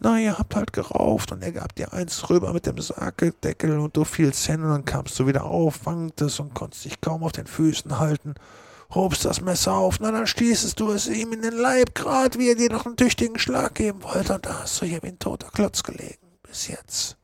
Na, 0.00 0.18
ihr 0.18 0.38
habt 0.38 0.54
halt 0.54 0.72
gerauft 0.72 1.32
und 1.32 1.42
er 1.42 1.52
gab 1.52 1.74
dir 1.74 1.92
eins 1.92 2.30
rüber 2.30 2.52
mit 2.52 2.66
dem 2.66 2.78
Sargdeckel 2.80 3.78
und 3.78 3.96
du 3.96 4.04
fielst 4.04 4.46
hin 4.46 4.62
und 4.62 4.70
dann 4.70 4.84
kamst 4.84 5.18
du 5.18 5.26
wieder 5.26 5.44
auf, 5.44 5.86
wanktest 5.86 6.38
und 6.40 6.54
konntest 6.54 6.84
dich 6.84 7.00
kaum 7.00 7.24
auf 7.24 7.32
den 7.32 7.46
Füßen 7.46 7.98
halten 7.98 8.34
hobst 8.90 9.24
das 9.24 9.40
Messer 9.40 9.74
auf, 9.74 10.00
na 10.00 10.10
dann 10.10 10.26
stießest 10.26 10.78
du 10.80 10.90
es 10.92 11.06
ihm 11.06 11.32
in 11.32 11.42
den 11.42 11.54
Leib, 11.54 11.94
grad 11.94 12.38
wie 12.38 12.50
er 12.50 12.54
dir 12.54 12.70
noch 12.70 12.86
einen 12.86 12.96
tüchtigen 12.96 13.38
Schlag 13.38 13.74
geben 13.74 14.02
wollte, 14.02 14.34
und 14.34 14.46
da 14.46 14.60
hast 14.60 14.80
du 14.80 14.86
hier 14.86 15.02
wie 15.02 15.08
ein 15.08 15.18
toter 15.18 15.50
Klotz 15.50 15.82
gelegen, 15.82 16.38
bis 16.42 16.68
jetzt. 16.68 17.16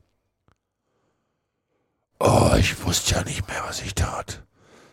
Oh, 2.19 2.51
ich 2.57 2.83
wusste 2.85 3.15
ja 3.15 3.23
nicht 3.23 3.47
mehr, 3.47 3.63
was 3.67 3.81
ich 3.81 3.93
tat. 3.93 4.43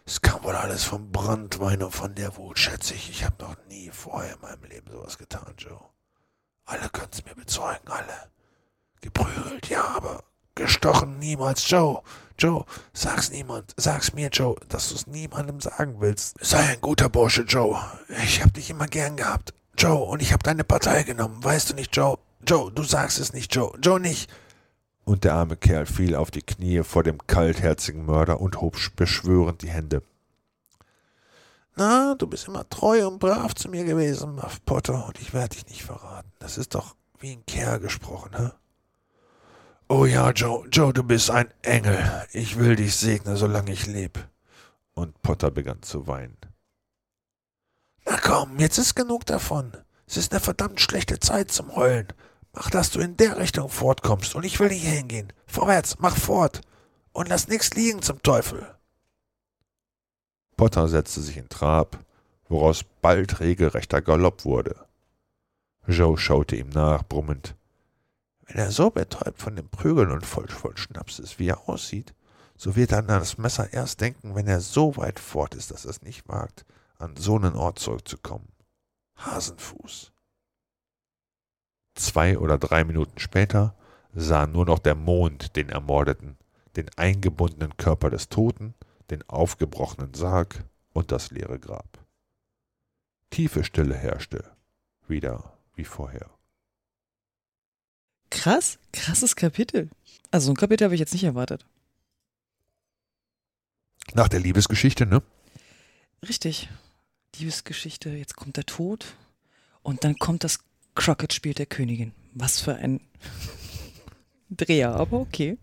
Es 0.05 0.21
kam 0.21 0.43
wohl 0.43 0.57
alles 0.57 0.83
vom 0.85 1.13
Brandwein 1.13 1.83
und 1.83 1.95
von 1.95 2.15
der 2.15 2.37
Wut, 2.37 2.59
schätze 2.59 2.95
ich. 2.95 3.09
Ich 3.11 3.25
habe 3.25 3.37
noch 3.41 3.57
nie 3.69 3.91
vorher 3.91 4.35
in 4.35 4.41
meinem 4.41 4.65
Leben 4.65 4.91
sowas 4.91 5.17
getan, 5.17 5.55
Joe. 5.57 5.92
Alle 6.73 6.89
können's 6.89 7.25
mir 7.25 7.35
bezeugen, 7.35 7.87
alle. 7.87 8.31
Geprügelt, 9.03 9.69
ja, 9.69 9.85
aber 9.97 10.25
gestochen 10.55 11.19
niemals, 11.19 11.69
Joe. 11.69 12.03
Joe, 12.39 12.65
sag's 12.95 13.31
niemand, 13.31 13.75
sag's 13.77 14.15
mir, 14.15 14.31
Joe, 14.31 14.57
dass 14.69 14.89
du's 14.89 15.07
niemandem 15.07 15.61
sagen 15.61 15.97
willst. 15.99 16.37
Sei 16.41 16.61
ein 16.61 16.81
guter 16.81 17.11
Bursche, 17.11 17.43
Joe. 17.43 17.79
Ich 18.25 18.43
hab 18.43 18.55
dich 18.55 18.71
immer 18.71 18.87
gern 18.87 19.17
gehabt. 19.17 19.53
Joe, 19.77 20.03
und 20.05 20.23
ich 20.23 20.33
hab 20.33 20.43
deine 20.43 20.65
Partei 20.65 21.03
genommen, 21.03 21.45
weißt 21.45 21.71
du 21.71 21.75
nicht, 21.75 21.95
Joe? 21.95 22.19
Joe, 22.49 22.73
du 22.73 22.83
sagst 22.83 23.21
es 23.21 23.35
nicht, 23.35 23.55
Joe. 23.55 23.73
Joe 23.83 24.01
nicht 24.01 24.31
und 25.05 25.25
der 25.25 25.35
arme 25.35 25.57
Kerl 25.57 25.87
fiel 25.87 26.15
auf 26.15 26.31
die 26.31 26.43
Knie 26.43 26.83
vor 26.83 27.03
dem 27.03 27.19
kaltherzigen 27.27 28.07
Mörder 28.07 28.41
und 28.41 28.61
hob 28.61 28.77
beschwörend 28.97 29.63
die 29.63 29.71
Hände. 29.71 30.03
Na, 31.77 32.15
du 32.15 32.27
bist 32.27 32.49
immer 32.49 32.69
treu 32.69 33.07
und 33.07 33.19
brav 33.19 33.55
zu 33.55 33.69
mir 33.69 33.85
gewesen, 33.85 34.35
Muff 34.35 34.65
Potter, 34.65 35.07
und 35.07 35.21
ich 35.21 35.33
werde 35.33 35.57
dich 35.57 35.67
nicht 35.67 35.85
verraten. 35.85 36.31
Das 36.39 36.59
ist 36.59 36.75
doch 36.75 36.97
wie 37.19 37.33
ein 37.33 37.47
Kerl 37.47 37.81
gesprochen, 37.81 38.37
hä? 38.37 38.51
Oh 39.89 40.07
ja, 40.07 40.31
Joe, 40.31 40.67
Joe, 40.69 40.93
du 40.93 41.03
bist 41.03 41.31
ein 41.31 41.53
Engel. 41.63 42.27
Ich 42.33 42.59
will 42.59 42.77
dich 42.77 42.97
segnen, 42.97 43.37
solange 43.37 43.73
ich 43.73 43.87
leb. 43.87 44.19
Und 44.95 45.21
Potter 45.23 45.51
begann 45.51 45.83
zu 45.83 46.07
weinen. 46.07 46.37
Na 48.05 48.19
komm, 48.19 48.59
jetzt 48.59 48.79
ist 48.79 48.95
genug 48.95 49.27
davon. 49.27 49.73
Es 50.07 50.17
ist 50.17 50.33
eine 50.33 50.41
verdammt 50.41 50.81
schlechte 50.81 51.21
Zeit 51.21 51.51
zum 51.53 51.75
Heulen. 51.77 52.09
Mach, 52.53 52.71
dass 52.71 52.91
du 52.91 53.01
in 53.01 53.17
der 53.17 53.39
Richtung 53.39 53.69
fortkommst 53.71 54.35
und 54.35 54.45
ich 54.45 54.61
will 54.61 54.69
nicht 54.69 54.85
hingehen. 54.85 55.33
Vorwärts, 55.47 55.99
mach 56.01 56.17
fort 56.17 56.61
und 57.13 57.29
lass 57.29 57.49
nichts 57.49 57.75
liegen 57.75 58.03
zum 58.03 58.23
Teufel. 58.23 58.67
Potter 60.63 60.87
setzte 60.87 61.21
sich 61.21 61.39
in 61.39 61.49
Trab, 61.49 61.99
woraus 62.49 62.85
bald 62.85 63.41
regelrechter 63.41 64.01
Galopp 64.01 64.45
wurde. 64.45 64.77
Joe 65.89 66.17
schaute 66.17 66.55
ihm 66.55 66.69
nach, 66.69 67.03
brummend. 67.03 67.57
Wenn 68.47 68.59
er 68.59 68.71
so 68.71 68.89
betäubt 68.89 69.43
von 69.43 69.57
dem 69.57 69.69
Prügeln 69.69 70.13
und 70.13 70.25
voll, 70.25 70.47
voll 70.47 70.77
Schnaps 70.77 71.19
ist, 71.19 71.41
wie 71.41 71.49
er 71.49 71.69
aussieht, 71.69 72.15
so 72.57 72.77
wird 72.77 72.93
er 72.93 72.99
an 72.99 73.09
das 73.09 73.39
Messer 73.39 73.73
erst 73.73 74.01
denken, 74.01 74.37
wenn 74.37 74.47
er 74.47 74.61
so 74.61 74.97
weit 74.97 75.19
fort 75.19 75.57
ist, 75.57 75.73
dass 75.73 75.85
er 75.85 75.91
es 75.91 76.03
nicht 76.03 76.29
wagt, 76.29 76.65
an 76.97 77.17
so 77.17 77.35
einen 77.35 77.57
Ort 77.57 77.81
zurückzukommen. 77.81 78.47
Hasenfuß. 79.17 80.13
Zwei 81.97 82.39
oder 82.39 82.57
drei 82.57 82.85
Minuten 82.85 83.19
später 83.19 83.75
sah 84.15 84.47
nur 84.47 84.67
noch 84.67 84.79
der 84.79 84.95
Mond 84.95 85.57
den 85.57 85.71
Ermordeten, 85.71 86.39
den 86.77 86.89
eingebundenen 86.95 87.77
Körper 87.77 88.11
des 88.11 88.29
Toten, 88.29 88.75
den 89.13 89.29
aufgebrochenen 89.29 90.15
Sarg 90.15 90.65
und 90.93 91.13
das 91.13 91.31
leere 91.31 91.59
Grab. 91.59 92.05
Tiefe 93.31 93.63
Stille 93.63 93.95
herrschte, 93.95 94.51
wieder 95.07 95.59
wie 95.75 95.85
vorher. 95.85 96.31
Krass, 98.31 98.79
krasses 98.93 99.37
Kapitel. 99.37 99.91
Also 100.31 100.47
so 100.47 100.53
ein 100.53 100.57
Kapitel 100.57 100.85
habe 100.85 100.95
ich 100.95 101.01
jetzt 101.01 101.13
nicht 101.13 101.25
erwartet. 101.25 101.67
Nach 104.15 104.29
der 104.29 104.41
Liebesgeschichte, 104.41 105.05
ne? 105.05 105.23
Richtig. 106.27 106.71
Liebesgeschichte, 107.37 108.11
jetzt 108.11 108.37
kommt 108.37 108.57
der 108.57 108.67
Tod 108.67 109.15
und 109.83 110.05
dann 110.05 110.17
kommt 110.19 110.45
das 110.45 110.61
Crockett 110.95 111.35
spielt 111.35 111.59
der 111.59 111.67
Königin. 111.67 112.13
Was 112.35 112.61
für 112.61 112.75
ein 112.75 113.01
Dreher, 114.51 114.95
aber 114.95 115.21
okay. 115.21 115.59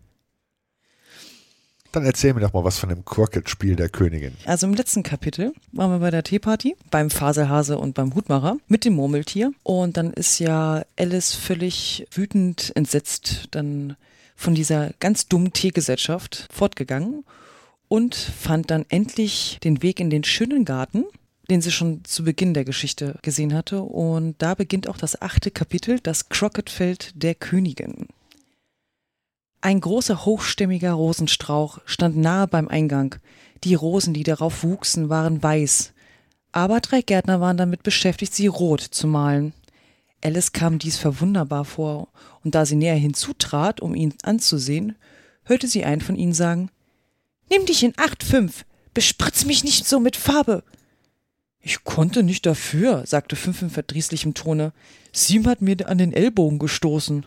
Dann 1.92 2.04
erzähl 2.04 2.34
mir 2.34 2.40
doch 2.40 2.52
mal 2.52 2.64
was 2.64 2.78
von 2.78 2.88
dem 2.88 3.04
Crockett-Spiel 3.04 3.76
der 3.76 3.88
Königin. 3.88 4.32
Also 4.44 4.66
im 4.66 4.74
letzten 4.74 5.02
Kapitel 5.02 5.52
waren 5.72 5.90
wir 5.90 5.98
bei 5.98 6.10
der 6.10 6.22
Teeparty, 6.22 6.76
beim 6.90 7.10
Faselhase 7.10 7.78
und 7.78 7.94
beim 7.94 8.14
Hutmacher 8.14 8.58
mit 8.68 8.84
dem 8.84 8.94
Murmeltier. 8.94 9.52
Und 9.62 9.96
dann 9.96 10.12
ist 10.12 10.38
ja 10.38 10.84
Alice 10.96 11.34
völlig 11.34 12.06
wütend, 12.12 12.72
entsetzt 12.76 13.48
dann 13.50 13.96
von 14.36 14.54
dieser 14.54 14.92
ganz 15.00 15.26
dummen 15.26 15.52
Teegesellschaft 15.52 16.48
fortgegangen 16.52 17.24
und 17.88 18.14
fand 18.14 18.70
dann 18.70 18.86
endlich 18.88 19.58
den 19.64 19.82
Weg 19.82 20.00
in 20.00 20.10
den 20.10 20.24
schönen 20.24 20.64
Garten 20.64 21.04
den 21.50 21.60
sie 21.60 21.72
schon 21.72 22.04
zu 22.04 22.22
Beginn 22.24 22.54
der 22.54 22.64
Geschichte 22.64 23.18
gesehen 23.22 23.54
hatte. 23.54 23.82
Und 23.82 24.36
da 24.38 24.54
beginnt 24.54 24.88
auch 24.88 24.96
das 24.96 25.20
achte 25.20 25.50
Kapitel, 25.50 25.98
das 26.00 26.28
Crockettfeld 26.28 27.12
der 27.16 27.34
Königin. 27.34 28.06
Ein 29.62 29.80
großer 29.80 30.24
hochstämmiger 30.24 30.92
Rosenstrauch 30.92 31.80
stand 31.84 32.16
nahe 32.16 32.46
beim 32.46 32.68
Eingang. 32.68 33.16
Die 33.62 33.74
Rosen, 33.74 34.14
die 34.14 34.22
darauf 34.22 34.62
wuchsen, 34.62 35.10
waren 35.10 35.42
weiß. 35.42 35.92
Aber 36.52 36.80
drei 36.80 37.02
Gärtner 37.02 37.40
waren 37.40 37.58
damit 37.58 37.82
beschäftigt, 37.82 38.34
sie 38.34 38.46
rot 38.46 38.80
zu 38.80 39.06
malen. 39.06 39.52
Alice 40.22 40.52
kam 40.52 40.78
dies 40.78 40.96
verwunderbar 40.96 41.64
vor, 41.64 42.08
und 42.42 42.54
da 42.54 42.64
sie 42.64 42.76
näher 42.76 42.96
hinzutrat, 42.96 43.80
um 43.80 43.94
ihn 43.94 44.14
anzusehen, 44.22 44.96
hörte 45.44 45.68
sie 45.68 45.84
einen 45.84 46.00
von 46.00 46.16
ihnen 46.16 46.34
sagen 46.34 46.70
Nimm 47.50 47.66
dich 47.66 47.82
in 47.82 47.94
Acht, 47.96 48.22
fünf, 48.22 48.64
bespritz 48.94 49.44
mich 49.44 49.64
nicht 49.64 49.86
so 49.86 50.00
mit 50.00 50.16
Farbe. 50.16 50.62
Ich 51.60 51.84
konnte 51.84 52.22
nicht 52.22 52.46
dafür, 52.46 53.04
sagte 53.06 53.36
Fünf 53.36 53.60
in 53.60 53.70
verdrießlichem 53.70 54.34
Tone. 54.34 54.72
Sieben 55.12 55.46
hat 55.46 55.60
mir 55.60 55.76
an 55.86 55.98
den 55.98 56.12
Ellbogen 56.12 56.58
gestoßen. 56.58 57.26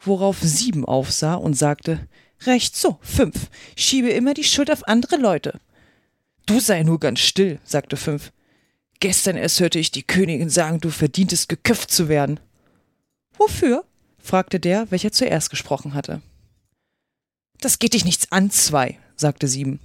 Worauf 0.00 0.38
Sieben 0.40 0.84
aufsah 0.84 1.34
und 1.34 1.54
sagte, 1.54 2.08
Recht 2.42 2.76
so, 2.76 2.98
Fünf, 3.00 3.50
schiebe 3.76 4.10
immer 4.10 4.34
die 4.34 4.44
Schuld 4.44 4.70
auf 4.70 4.86
andere 4.86 5.16
Leute. 5.16 5.60
Du 6.44 6.60
sei 6.60 6.82
nur 6.82 7.00
ganz 7.00 7.20
still, 7.20 7.58
sagte 7.64 7.96
Fünf. 7.96 8.32
Gestern 9.00 9.36
erst 9.36 9.60
hörte 9.60 9.78
ich 9.78 9.90
die 9.90 10.02
Königin 10.02 10.48
sagen, 10.48 10.80
du 10.80 10.90
verdientest 10.90 11.48
geköpft 11.48 11.90
zu 11.90 12.08
werden. 12.08 12.40
Wofür? 13.36 13.84
fragte 14.18 14.58
der, 14.58 14.90
welcher 14.90 15.12
zuerst 15.12 15.50
gesprochen 15.50 15.94
hatte. 15.94 16.22
Das 17.60 17.78
geht 17.78 17.94
dich 17.94 18.04
nichts 18.04 18.32
an, 18.32 18.50
zwei, 18.50 18.98
sagte 19.16 19.48
Sieben. 19.48 19.80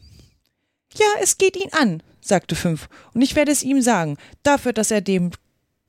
Ja, 0.95 1.05
es 1.21 1.37
geht 1.37 1.55
ihn 1.55 1.71
an, 1.71 2.03
sagte 2.21 2.55
Fünf, 2.55 2.89
und 3.13 3.21
ich 3.21 3.35
werde 3.35 3.51
es 3.51 3.63
ihm 3.63 3.81
sagen, 3.81 4.17
dafür, 4.43 4.73
dass 4.73 4.91
er 4.91 5.01
dem 5.01 5.31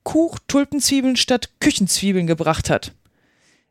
Kuch 0.04 0.38
Tulpenzwiebeln 0.48 1.16
statt 1.16 1.50
Küchenzwiebeln 1.61 2.26
gebracht 2.26 2.70
hat. 2.70 2.92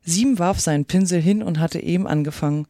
Sieben 0.03 0.39
warf 0.39 0.59
seinen 0.59 0.85
Pinsel 0.85 1.21
hin 1.21 1.43
und 1.43 1.59
hatte 1.59 1.79
eben 1.79 2.07
angefangen. 2.07 2.67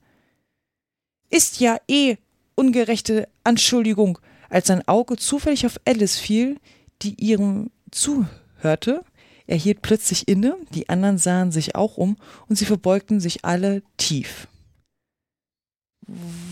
Ist 1.29 1.59
ja 1.59 1.79
eh 1.87 2.17
ungerechte 2.55 3.27
Anschuldigung, 3.43 4.19
als 4.49 4.67
sein 4.67 4.87
Auge 4.87 5.15
zufällig 5.15 5.65
auf 5.65 5.79
Alice 5.85 6.17
fiel, 6.17 6.59
die 7.01 7.15
ihrem 7.23 7.71
zuhörte. 7.89 9.03
Er 9.47 9.57
hielt 9.57 9.81
plötzlich 9.81 10.27
inne, 10.27 10.57
die 10.73 10.89
anderen 10.89 11.17
sahen 11.17 11.51
sich 11.51 11.75
auch 11.75 11.97
um 11.97 12.17
und 12.47 12.57
sie 12.57 12.65
verbeugten 12.65 13.19
sich 13.19 13.43
alle 13.45 13.81
tief. 13.97 14.47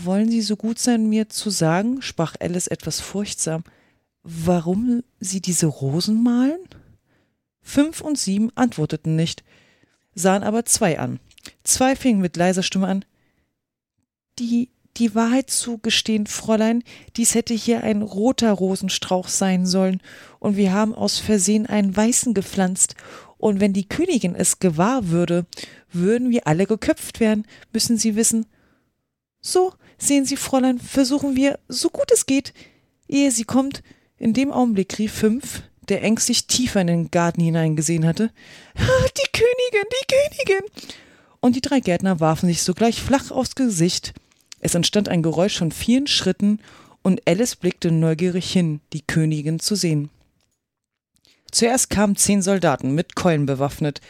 Wollen 0.04 0.30
Sie 0.30 0.40
so 0.40 0.56
gut 0.56 0.78
sein, 0.78 1.08
mir 1.08 1.28
zu 1.28 1.50
sagen, 1.50 2.00
sprach 2.00 2.34
Alice 2.40 2.66
etwas 2.66 3.00
furchtsam, 3.00 3.64
warum 4.22 5.02
Sie 5.18 5.40
diese 5.40 5.66
Rosen 5.66 6.22
malen? 6.22 6.60
Fünf 7.60 8.00
und 8.00 8.18
sieben 8.18 8.50
antworteten 8.54 9.16
nicht, 9.16 9.44
sahen 10.14 10.42
aber 10.42 10.64
zwei 10.64 10.98
an. 10.98 11.20
Zwei 11.64 11.96
fingen 11.96 12.20
mit 12.20 12.36
leiser 12.36 12.62
Stimme 12.62 12.86
an. 12.86 13.04
Die, 14.38 14.70
die 14.96 15.14
Wahrheit 15.14 15.50
zu 15.50 15.78
gestehen, 15.78 16.26
Fräulein, 16.26 16.82
dies 17.16 17.34
hätte 17.34 17.54
hier 17.54 17.84
ein 17.84 18.02
roter 18.02 18.52
Rosenstrauch 18.52 19.28
sein 19.28 19.66
sollen, 19.66 20.00
und 20.38 20.56
wir 20.56 20.72
haben 20.72 20.94
aus 20.94 21.18
Versehen 21.18 21.66
einen 21.66 21.96
weißen 21.96 22.34
gepflanzt, 22.34 22.94
und 23.38 23.60
wenn 23.60 23.72
die 23.72 23.88
Königin 23.88 24.34
es 24.34 24.58
gewahr 24.58 25.08
würde, 25.08 25.46
würden 25.90 26.30
wir 26.30 26.46
alle 26.46 26.66
geköpft 26.66 27.20
werden, 27.20 27.46
müssen 27.72 27.96
Sie 27.96 28.14
wissen. 28.14 28.46
So, 29.40 29.72
sehen 29.96 30.26
Sie, 30.26 30.36
Fräulein, 30.36 30.78
versuchen 30.78 31.36
wir, 31.36 31.58
so 31.66 31.88
gut 31.88 32.10
es 32.12 32.26
geht. 32.26 32.52
Ehe 33.08 33.30
sie 33.30 33.44
kommt, 33.44 33.82
in 34.18 34.34
dem 34.34 34.52
Augenblick 34.52 34.98
rief 34.98 35.12
Fünf, 35.12 35.62
der 35.90 36.02
ängstlich 36.02 36.46
tiefer 36.46 36.80
in 36.80 36.86
den 36.86 37.10
Garten 37.10 37.42
hineingesehen 37.42 38.06
hatte. 38.06 38.30
Die 38.76 39.30
Königin, 39.32 39.88
die 39.90 40.06
Königin! 40.14 40.70
Und 41.40 41.56
die 41.56 41.60
drei 41.60 41.80
Gärtner 41.80 42.20
warfen 42.20 42.48
sich 42.48 42.62
sogleich 42.62 43.00
flach 43.00 43.30
aufs 43.30 43.54
Gesicht. 43.54 44.12
Es 44.60 44.74
entstand 44.74 45.08
ein 45.08 45.22
Geräusch 45.22 45.58
von 45.58 45.72
vielen 45.72 46.06
Schritten, 46.06 46.60
und 47.02 47.22
Alice 47.26 47.56
blickte 47.56 47.90
neugierig 47.90 48.52
hin, 48.52 48.80
die 48.92 49.00
Königin 49.00 49.58
zu 49.58 49.74
sehen. 49.74 50.10
Zuerst 51.50 51.88
kamen 51.88 52.16
zehn 52.16 52.42
Soldaten 52.42 52.94
mit 52.94 53.16
Keulen 53.16 53.46
bewaffnet. 53.46 54.02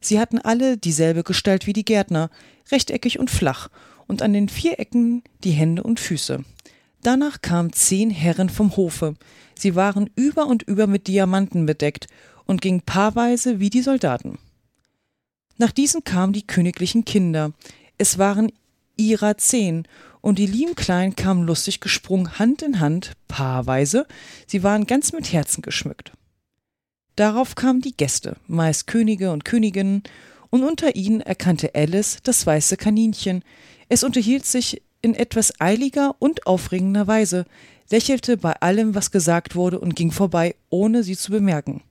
Sie 0.00 0.20
hatten 0.20 0.38
alle 0.38 0.76
dieselbe 0.76 1.24
Gestalt 1.24 1.66
wie 1.66 1.72
die 1.72 1.86
Gärtner, 1.86 2.30
rechteckig 2.70 3.18
und 3.18 3.30
flach, 3.30 3.70
und 4.06 4.20
an 4.20 4.34
den 4.34 4.50
vier 4.50 4.78
Ecken 4.78 5.22
die 5.42 5.52
Hände 5.52 5.82
und 5.82 5.98
Füße. 5.98 6.44
Danach 7.04 7.42
kamen 7.42 7.70
zehn 7.70 8.08
Herren 8.08 8.48
vom 8.48 8.78
Hofe. 8.78 9.14
Sie 9.54 9.76
waren 9.76 10.08
über 10.16 10.46
und 10.46 10.62
über 10.62 10.86
mit 10.86 11.06
Diamanten 11.06 11.66
bedeckt 11.66 12.06
und 12.46 12.62
gingen 12.62 12.80
paarweise 12.80 13.60
wie 13.60 13.68
die 13.68 13.82
Soldaten. 13.82 14.38
Nach 15.58 15.70
diesen 15.70 16.02
kamen 16.02 16.32
die 16.32 16.46
königlichen 16.46 17.04
Kinder. 17.04 17.52
Es 17.98 18.16
waren 18.16 18.50
ihrer 18.96 19.36
zehn, 19.36 19.86
und 20.22 20.38
die 20.38 20.46
lieben 20.46 20.74
Kleinen 20.74 21.14
kamen 21.14 21.46
lustig 21.46 21.80
gesprungen, 21.80 22.38
Hand 22.38 22.62
in 22.62 22.80
Hand, 22.80 23.12
paarweise. 23.28 24.06
Sie 24.46 24.62
waren 24.62 24.86
ganz 24.86 25.12
mit 25.12 25.30
Herzen 25.30 25.60
geschmückt. 25.60 26.12
Darauf 27.16 27.54
kamen 27.54 27.82
die 27.82 27.94
Gäste, 27.94 28.38
meist 28.46 28.86
Könige 28.86 29.30
und 29.30 29.44
Königinnen, 29.44 30.04
und 30.48 30.62
unter 30.62 30.96
ihnen 30.96 31.20
erkannte 31.20 31.74
Alice 31.74 32.20
das 32.22 32.46
weiße 32.46 32.78
Kaninchen. 32.78 33.44
Es 33.90 34.04
unterhielt 34.04 34.46
sich 34.46 34.80
in 35.04 35.14
etwas 35.14 35.60
eiliger 35.60 36.16
und 36.18 36.46
aufregender 36.46 37.06
Weise, 37.06 37.46
lächelte 37.90 38.36
bei 38.36 38.54
allem, 38.54 38.94
was 38.94 39.10
gesagt 39.10 39.54
wurde, 39.54 39.78
und 39.78 39.94
ging 39.94 40.10
vorbei, 40.10 40.54
ohne 40.70 41.02
sie 41.02 41.16
zu 41.16 41.30
bemerken. 41.30 41.82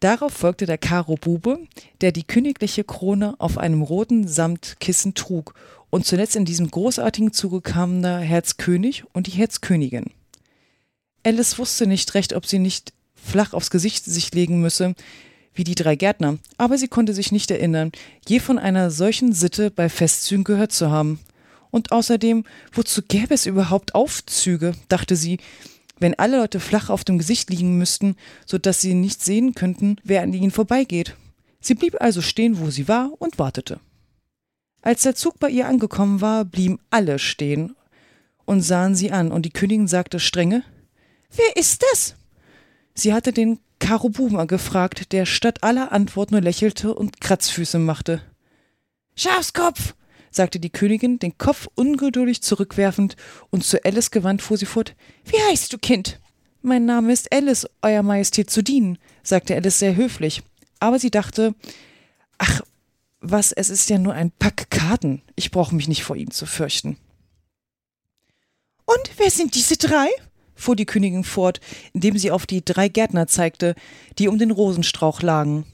Darauf 0.00 0.32
folgte 0.32 0.66
der 0.66 0.78
Karo 0.78 1.14
Bube, 1.14 1.60
der 2.00 2.10
die 2.10 2.24
königliche 2.24 2.82
Krone 2.82 3.36
auf 3.38 3.56
einem 3.56 3.82
roten 3.82 4.26
Samtkissen 4.26 5.14
trug, 5.14 5.54
und 5.90 6.06
zuletzt 6.06 6.36
in 6.36 6.46
diesem 6.46 6.70
großartigen 6.70 7.32
Zuge 7.32 7.60
kamen 7.60 8.02
der 8.02 8.18
Herzkönig 8.18 9.04
und 9.12 9.26
die 9.26 9.32
Herzkönigin. 9.32 10.06
Alice 11.22 11.58
wusste 11.58 11.86
nicht 11.86 12.14
recht, 12.14 12.32
ob 12.32 12.46
sie 12.46 12.58
nicht 12.58 12.92
flach 13.14 13.52
aufs 13.52 13.70
Gesicht 13.70 14.04
sich 14.04 14.32
legen 14.34 14.60
müsse, 14.60 14.94
wie 15.54 15.64
die 15.64 15.74
drei 15.74 15.96
Gärtner, 15.96 16.38
aber 16.56 16.78
sie 16.78 16.88
konnte 16.88 17.12
sich 17.14 17.30
nicht 17.30 17.50
erinnern, 17.50 17.92
je 18.26 18.40
von 18.40 18.58
einer 18.58 18.90
solchen 18.90 19.32
Sitte 19.32 19.70
bei 19.70 19.88
Festzügen 19.88 20.44
gehört 20.44 20.72
zu 20.72 20.90
haben. 20.90 21.20
Und 21.72 21.90
außerdem, 21.90 22.44
wozu 22.72 23.00
gäbe 23.02 23.32
es 23.32 23.46
überhaupt 23.46 23.94
Aufzüge, 23.94 24.74
dachte 24.88 25.16
sie, 25.16 25.38
wenn 25.98 26.18
alle 26.18 26.36
Leute 26.36 26.60
flach 26.60 26.90
auf 26.90 27.02
dem 27.02 27.16
Gesicht 27.16 27.48
liegen 27.48 27.78
müssten, 27.78 28.16
so 28.44 28.58
dass 28.58 28.82
sie 28.82 28.92
nicht 28.92 29.22
sehen 29.22 29.54
könnten, 29.54 29.96
wer 30.04 30.22
an 30.22 30.34
ihnen 30.34 30.50
vorbeigeht. 30.50 31.16
Sie 31.60 31.74
blieb 31.74 31.96
also 31.98 32.20
stehen, 32.20 32.60
wo 32.60 32.70
sie 32.70 32.88
war, 32.88 33.10
und 33.18 33.38
wartete. 33.38 33.80
Als 34.82 35.02
der 35.02 35.14
Zug 35.14 35.38
bei 35.38 35.48
ihr 35.48 35.66
angekommen 35.66 36.20
war, 36.20 36.44
blieben 36.44 36.78
alle 36.90 37.18
stehen 37.18 37.74
und 38.44 38.60
sahen 38.60 38.94
sie 38.94 39.10
an, 39.10 39.32
und 39.32 39.46
die 39.46 39.50
Königin 39.50 39.88
sagte 39.88 40.20
strenge 40.20 40.64
Wer 41.34 41.56
ist 41.56 41.82
das? 41.90 42.16
Sie 42.94 43.14
hatte 43.14 43.32
den 43.32 43.60
Karobuma 43.78 44.44
gefragt, 44.44 45.12
der 45.12 45.24
statt 45.24 45.62
aller 45.62 45.90
Antwort 45.92 46.32
nur 46.32 46.42
lächelte 46.42 46.94
und 46.94 47.22
Kratzfüße 47.22 47.78
machte. 47.78 48.20
Schafskopf, 49.16 49.94
sagte 50.32 50.58
die 50.58 50.70
Königin, 50.70 51.18
den 51.18 51.38
Kopf 51.38 51.68
ungeduldig 51.74 52.42
zurückwerfend, 52.42 53.16
und 53.50 53.64
zu 53.64 53.84
Alice 53.84 54.10
gewandt 54.10 54.42
fuhr 54.42 54.56
sie 54.56 54.66
fort. 54.66 54.96
Wie 55.24 55.40
heißt 55.50 55.72
du, 55.72 55.78
Kind? 55.78 56.18
Mein 56.62 56.84
Name 56.84 57.12
ist 57.12 57.32
Alice, 57.32 57.68
Euer 57.82 58.02
Majestät 58.02 58.50
zu 58.50 58.62
dienen, 58.62 58.98
sagte 59.22 59.54
Alice 59.54 59.78
sehr 59.78 59.96
höflich. 59.96 60.42
Aber 60.80 60.98
sie 60.98 61.10
dachte, 61.10 61.54
ach, 62.38 62.62
was, 63.20 63.52
es 63.52 63.70
ist 63.70 63.88
ja 63.90 63.98
nur 63.98 64.14
ein 64.14 64.32
Pack 64.32 64.70
Karten. 64.70 65.22
Ich 65.36 65.50
brauche 65.50 65.74
mich 65.74 65.86
nicht 65.86 66.02
vor 66.02 66.16
ihnen 66.16 66.32
zu 66.32 66.46
fürchten. 66.46 66.96
Und 68.84 69.10
wer 69.16 69.30
sind 69.30 69.54
diese 69.54 69.76
drei? 69.76 70.08
fuhr 70.54 70.76
die 70.76 70.86
Königin 70.86 71.24
fort, 71.24 71.60
indem 71.92 72.16
sie 72.18 72.30
auf 72.30 72.46
die 72.46 72.64
drei 72.64 72.88
Gärtner 72.88 73.26
zeigte, 73.26 73.74
die 74.18 74.28
um 74.28 74.38
den 74.38 74.52
Rosenstrauch 74.52 75.20
lagen 75.22 75.66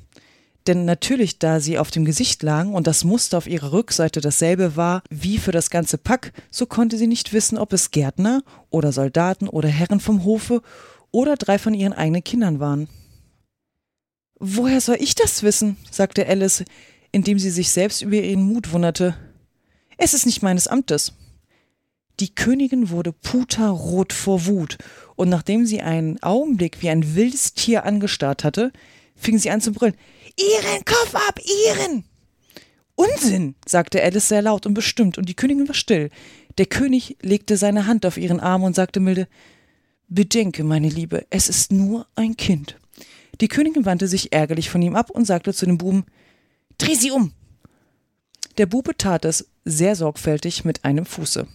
denn 0.69 0.85
natürlich, 0.85 1.39
da 1.39 1.61
sie 1.61 1.79
auf 1.79 1.91
dem 1.91 2.05
Gesicht 2.05 2.43
lagen 2.43 2.75
und 2.75 2.87
das 2.87 3.03
Muster 3.03 3.39
auf 3.39 3.47
ihrer 3.47 3.73
Rückseite 3.73 4.21
dasselbe 4.21 4.77
war 4.77 5.03
wie 5.11 5.39
für 5.39 5.53
das 5.53 5.71
ganze 5.71 5.99
Pack, 5.99 6.33
so 6.51 6.67
konnte 6.67 6.99
sie 6.99 7.07
nicht 7.07 7.33
wissen, 7.33 7.59
ob 7.59 7.73
es 7.73 7.91
Gärtner 7.91 8.43
oder 8.71 8.93
Soldaten 8.93 9.49
oder 9.49 9.69
Herren 9.69 9.99
vom 9.99 10.25
Hofe 10.25 10.63
oder 11.11 11.37
drei 11.37 11.59
von 11.59 11.75
ihren 11.75 11.95
eigenen 11.95 12.23
Kindern 12.23 12.61
waren. 12.61 12.89
Woher 14.39 14.81
soll 14.81 14.99
ich 15.01 15.15
das 15.15 15.43
wissen? 15.43 15.77
sagte 15.91 16.29
Alice, 16.29 16.65
indem 17.11 17.39
sie 17.39 17.51
sich 17.51 17.71
selbst 17.71 18.03
über 18.03 18.17
ihren 18.17 18.43
Mut 18.43 18.73
wunderte. 18.73 19.17
Es 19.97 20.15
ist 20.15 20.27
nicht 20.27 20.43
meines 20.43 20.69
Amtes. 20.69 21.15
Die 22.21 22.35
Königin 22.35 22.91
wurde 22.91 23.13
puterrot 23.13 24.13
vor 24.13 24.47
Wut, 24.47 24.77
und 25.17 25.29
nachdem 25.29 25.67
sie 25.67 25.81
einen 25.81 26.23
Augenblick 26.23 26.83
wie 26.83 26.91
ein 26.91 27.17
wildes 27.17 27.55
Tier 27.55 27.85
angestarrt 27.85 28.45
hatte, 28.45 28.73
fing 29.17 29.39
sie 29.39 29.51
an 29.51 29.61
zu 29.61 29.73
brüllen. 29.73 29.95
Ihren 30.38 30.85
Kopf 30.85 31.14
ab, 31.14 31.40
ihren! 31.66 32.05
Unsinn, 32.94 33.55
sagte 33.66 34.03
Alice 34.03 34.29
sehr 34.29 34.42
laut 34.42 34.66
und 34.66 34.74
bestimmt, 34.74 35.18
und 35.18 35.29
die 35.29 35.35
Königin 35.35 35.68
war 35.68 35.74
still. 35.74 36.11
Der 36.59 36.66
König 36.66 37.16
legte 37.22 37.57
seine 37.57 37.87
Hand 37.87 38.07
auf 38.07 38.16
ihren 38.16 38.40
Arm 38.40 38.62
und 38.62 38.74
sagte 38.74 39.01
milde 39.01 39.29
Bedenke, 40.09 40.64
meine 40.64 40.88
Liebe, 40.88 41.27
es 41.31 41.48
ist 41.48 41.72
nur 41.72 42.07
ein 42.14 42.37
Kind. 42.37 42.77
Die 43.40 43.48
Königin 43.48 43.85
wandte 43.85 44.09
sich 44.09 44.33
ärgerlich 44.33 44.70
von 44.70 44.83
ihm 44.83 44.96
ab 44.96 45.11
und 45.11 45.27
sagte 45.27 45.53
zu 45.53 45.66
dem 45.66 45.79
Buben 45.79 46.05
Dreh 46.79 46.94
sie 46.94 47.11
um. 47.11 47.33
Der 48.57 48.66
Bube 48.66 48.96
tat 48.96 49.24
es 49.24 49.48
sehr 49.64 49.94
sorgfältig 49.96 50.64
mit 50.64 50.85
einem 50.85 51.05
Fuße. 51.05 51.46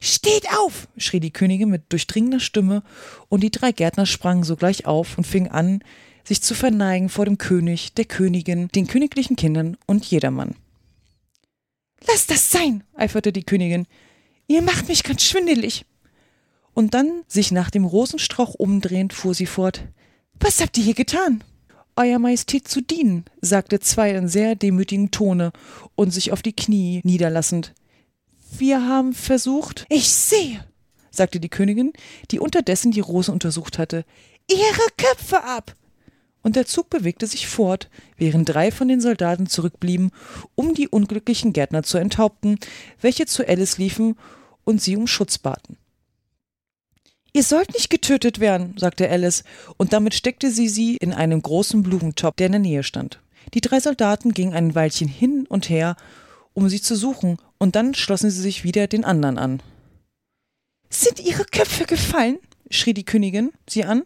Steht 0.00 0.46
auf! 0.58 0.88
schrie 0.96 1.20
die 1.20 1.32
Königin 1.32 1.70
mit 1.70 1.92
durchdringender 1.92 2.40
Stimme, 2.40 2.82
und 3.28 3.42
die 3.42 3.50
drei 3.50 3.72
Gärtner 3.72 4.06
sprangen 4.06 4.44
sogleich 4.44 4.86
auf 4.86 5.18
und 5.18 5.26
fingen 5.26 5.50
an, 5.50 5.82
sich 6.28 6.42
zu 6.42 6.54
verneigen 6.54 7.08
vor 7.08 7.24
dem 7.24 7.38
König, 7.38 7.94
der 7.94 8.04
Königin, 8.04 8.68
den 8.68 8.86
königlichen 8.86 9.34
Kindern 9.34 9.78
und 9.86 10.04
jedermann. 10.04 10.54
Lass 12.06 12.26
das 12.26 12.50
sein, 12.50 12.84
eiferte 12.94 13.32
die 13.32 13.44
Königin. 13.44 13.86
Ihr 14.46 14.60
macht 14.60 14.88
mich 14.88 15.02
ganz 15.04 15.22
schwindelig. 15.22 15.86
Und 16.74 16.92
dann, 16.92 17.22
sich 17.28 17.50
nach 17.50 17.70
dem 17.70 17.86
Rosenstrauch 17.86 18.54
umdrehend, 18.54 19.14
fuhr 19.14 19.34
sie 19.34 19.46
fort. 19.46 19.84
Was 20.38 20.60
habt 20.60 20.76
ihr 20.76 20.84
hier 20.84 20.94
getan? 20.94 21.42
Euer 21.96 22.18
Majestät 22.18 22.68
zu 22.68 22.82
dienen, 22.82 23.24
sagte 23.40 23.80
zwei 23.80 24.10
in 24.10 24.28
sehr 24.28 24.54
demütigem 24.54 25.10
Tone 25.10 25.50
und 25.96 26.10
sich 26.10 26.30
auf 26.30 26.42
die 26.42 26.54
Knie 26.54 27.00
niederlassend. 27.04 27.74
Wir 28.56 28.86
haben 28.86 29.14
versucht. 29.14 29.86
Ich 29.88 30.10
sehe, 30.10 30.62
sagte 31.10 31.40
die 31.40 31.48
Königin, 31.48 31.94
die 32.30 32.38
unterdessen 32.38 32.92
die 32.92 33.00
Rose 33.00 33.32
untersucht 33.32 33.78
hatte. 33.78 34.04
Ihre 34.46 34.88
Köpfe 34.98 35.42
ab! 35.42 35.74
Und 36.42 36.56
der 36.56 36.66
Zug 36.66 36.90
bewegte 36.90 37.26
sich 37.26 37.48
fort, 37.48 37.90
während 38.16 38.48
drei 38.48 38.70
von 38.70 38.88
den 38.88 39.00
Soldaten 39.00 39.46
zurückblieben, 39.46 40.10
um 40.54 40.74
die 40.74 40.88
unglücklichen 40.88 41.52
Gärtner 41.52 41.82
zu 41.82 41.98
enthaupten, 41.98 42.58
welche 43.00 43.26
zu 43.26 43.46
Alice 43.46 43.78
liefen 43.78 44.16
und 44.64 44.80
sie 44.80 44.96
um 44.96 45.06
Schutz 45.06 45.38
baten. 45.38 45.76
Ihr 47.32 47.42
sollt 47.42 47.74
nicht 47.74 47.90
getötet 47.90 48.40
werden, 48.40 48.74
sagte 48.78 49.08
Alice, 49.08 49.44
und 49.76 49.92
damit 49.92 50.14
steckte 50.14 50.50
sie 50.50 50.68
sie 50.68 50.96
in 50.96 51.12
einen 51.12 51.42
großen 51.42 51.82
Blumentopf, 51.82 52.36
der 52.36 52.46
in 52.46 52.52
der 52.52 52.60
Nähe 52.60 52.82
stand. 52.82 53.20
Die 53.54 53.60
drei 53.60 53.80
Soldaten 53.80 54.32
gingen 54.32 54.54
ein 54.54 54.74
Weilchen 54.74 55.08
hin 55.08 55.46
und 55.48 55.68
her, 55.68 55.96
um 56.54 56.68
sie 56.68 56.80
zu 56.80 56.96
suchen, 56.96 57.38
und 57.58 57.76
dann 57.76 57.94
schlossen 57.94 58.30
sie 58.30 58.40
sich 58.40 58.64
wieder 58.64 58.86
den 58.86 59.04
anderen 59.04 59.38
an. 59.38 59.62
Sind 60.90 61.20
ihre 61.20 61.44
Köpfe 61.44 61.84
gefallen? 61.84 62.38
schrie 62.70 62.94
die 62.94 63.04
Königin 63.04 63.52
sie 63.68 63.84
an. 63.84 64.02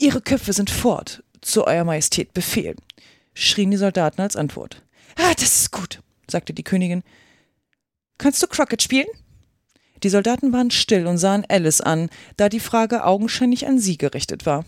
Ihre 0.00 0.22
Köpfe 0.22 0.54
sind 0.54 0.70
fort, 0.70 1.22
zu 1.42 1.66
Euer 1.66 1.84
Majestät 1.84 2.32
Befehl, 2.32 2.74
schrien 3.34 3.70
die 3.70 3.76
Soldaten 3.76 4.22
als 4.22 4.34
Antwort. 4.34 4.82
Ah, 5.16 5.34
das 5.34 5.60
ist 5.60 5.72
gut, 5.72 6.00
sagte 6.26 6.54
die 6.54 6.62
Königin. 6.62 7.02
Kannst 8.16 8.42
du 8.42 8.46
Crockett 8.46 8.82
spielen? 8.82 9.08
Die 10.02 10.08
Soldaten 10.08 10.54
waren 10.54 10.70
still 10.70 11.06
und 11.06 11.18
sahen 11.18 11.44
Alice 11.50 11.82
an, 11.82 12.08
da 12.38 12.48
die 12.48 12.60
Frage 12.60 13.04
augenscheinlich 13.04 13.66
an 13.66 13.78
sie 13.78 13.98
gerichtet 13.98 14.46
war. 14.46 14.64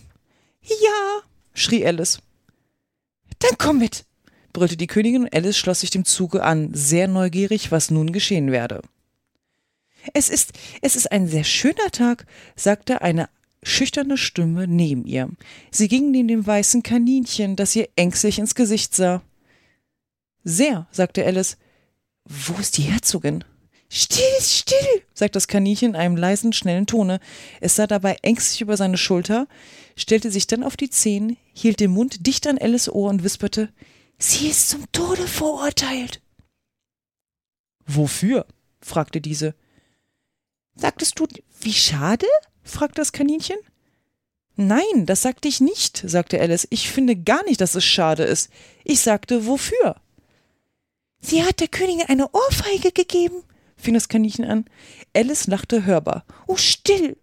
Ja, 0.65 1.23
schrie 1.55 1.87
Alice. 1.87 2.19
Dann 3.39 3.57
komm 3.57 3.79
mit, 3.79 4.05
brüllte 4.53 4.77
die 4.77 4.87
Königin 4.87 5.23
und 5.23 5.35
Alice 5.35 5.57
schloss 5.57 5.81
sich 5.81 5.89
dem 5.89 6.05
Zuge 6.05 6.43
an, 6.43 6.75
sehr 6.75 7.09
neugierig, 7.09 7.73
was 7.73 7.91
nun 7.91 8.13
geschehen 8.13 8.53
werde. 8.53 8.83
Es 10.13 10.29
ist, 10.29 10.53
es 10.83 10.95
ist 10.95 11.11
ein 11.11 11.27
sehr 11.27 11.45
schöner 11.45 11.91
Tag, 11.91 12.27
sagte 12.55 13.01
eine 13.01 13.31
schüchterne 13.63 14.17
Stimme 14.17 14.67
neben 14.67 15.07
ihr. 15.07 15.31
Sie 15.71 15.89
ging 15.89 16.11
neben 16.11 16.29
dem 16.29 16.47
weißen 16.47 16.83
Kaninchen, 16.83 17.57
das 17.57 17.77
ihr 17.77 17.89
ängstlich 17.97 18.39
ins 18.39 18.55
Gesicht 18.55 18.95
sah. 18.95 19.23
Sehr, 20.45 20.87
sagte 20.91 21.25
Alice. 21.25 21.57
Wo 22.25 22.55
ist 22.55 22.79
die 22.79 22.83
Herzogin? 22.83 23.45
Still, 23.89 24.41
still, 24.41 25.03
sagte 25.13 25.35
das 25.35 25.49
Kaninchen 25.49 25.91
in 25.91 25.97
einem 25.97 26.17
leisen, 26.17 26.53
schnellen 26.53 26.87
Tone. 26.87 27.21
Es 27.61 27.77
sah 27.77 27.87
dabei 27.87 28.17
ängstlich 28.23 28.63
über 28.63 28.77
seine 28.77 28.97
Schulter, 28.97 29.47
stellte 29.97 30.31
sich 30.31 30.47
dann 30.47 30.65
auf 30.65 30.77
die 30.77 30.89
Zehen, 30.89 31.37
hielt 31.53 31.79
den 31.79 31.91
Mund 31.91 32.27
dicht 32.27 32.47
an 32.47 32.59
Alice 32.59 32.89
Ohr 32.89 33.11
und 33.11 33.23
wisperte, 33.23 33.73
Sie 34.19 34.49
ist 34.49 34.71
zum 34.71 34.91
Tode 34.93 35.27
verurteilt. 35.27 36.23
Wofür? 37.87 38.47
fragte 38.81 39.21
diese. 39.21 39.55
Sagtest 40.75 41.19
du, 41.19 41.27
wie 41.61 41.73
schade? 41.73 42.27
Fragte 42.63 43.01
das 43.01 43.13
Kaninchen. 43.13 43.59
Nein, 44.57 45.07
das 45.07 45.23
sagte 45.23 45.49
ich 45.49 45.61
nicht, 45.61 46.03
sagte 46.07 46.41
Alice. 46.41 46.67
Ich 46.71 46.91
finde 46.91 47.17
gar 47.17 47.43
nicht, 47.45 47.61
dass 47.61 47.75
es 47.75 47.85
schade 47.85 48.25
ist. 48.25 48.51
Ich 48.85 49.01
sagte, 49.01 49.47
wofür? 49.47 49.97
Sie 51.21 51.45
hat 51.45 51.61
der 51.61 51.69
Königin 51.69 52.07
eine 52.09 52.29
Ohrfeige 52.33 52.93
gegeben, 52.93 53.43
fing 53.77 53.95
das 53.95 54.09
Kaninchen 54.09 54.45
an. 54.45 54.65
Alice 55.15 55.47
lachte 55.47 55.85
hörbar. 55.85 56.25
Oh, 56.47 56.57
still, 56.57 57.17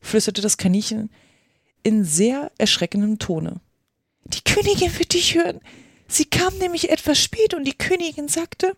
flüsterte 0.00 0.40
das 0.40 0.56
Kaninchen 0.56 1.10
in 1.82 2.04
sehr 2.04 2.50
erschreckendem 2.58 3.18
Tone. 3.18 3.60
Die 4.24 4.40
Königin 4.42 4.98
wird 4.98 5.12
dich 5.12 5.34
hören. 5.34 5.60
Sie 6.08 6.24
kam 6.24 6.56
nämlich 6.58 6.90
etwas 6.90 7.18
spät 7.18 7.54
und 7.54 7.64
die 7.64 7.76
Königin 7.76 8.28
sagte, 8.28 8.76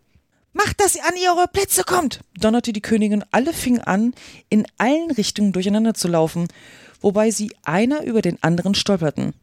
Macht, 0.57 0.81
dass 0.81 0.97
ihr 0.97 1.05
an 1.05 1.17
ihre 1.23 1.49
Plätze 1.49 1.85
kommt, 1.85 2.21
donnerte 2.41 2.73
die 2.73 2.81
Königin. 2.81 3.23
Alle 3.31 3.53
fingen 3.53 3.83
an, 3.83 4.15
in 4.49 4.67
allen 4.79 5.11
Richtungen 5.11 5.53
durcheinander 5.53 5.93
zu 5.93 6.09
laufen, 6.09 6.49
wobei 7.03 7.31
sie 7.31 7.55
einer 7.63 8.05
über 8.05 8.23
den 8.23 8.43
anderen 8.43 8.75
stolperten. 8.75 9.35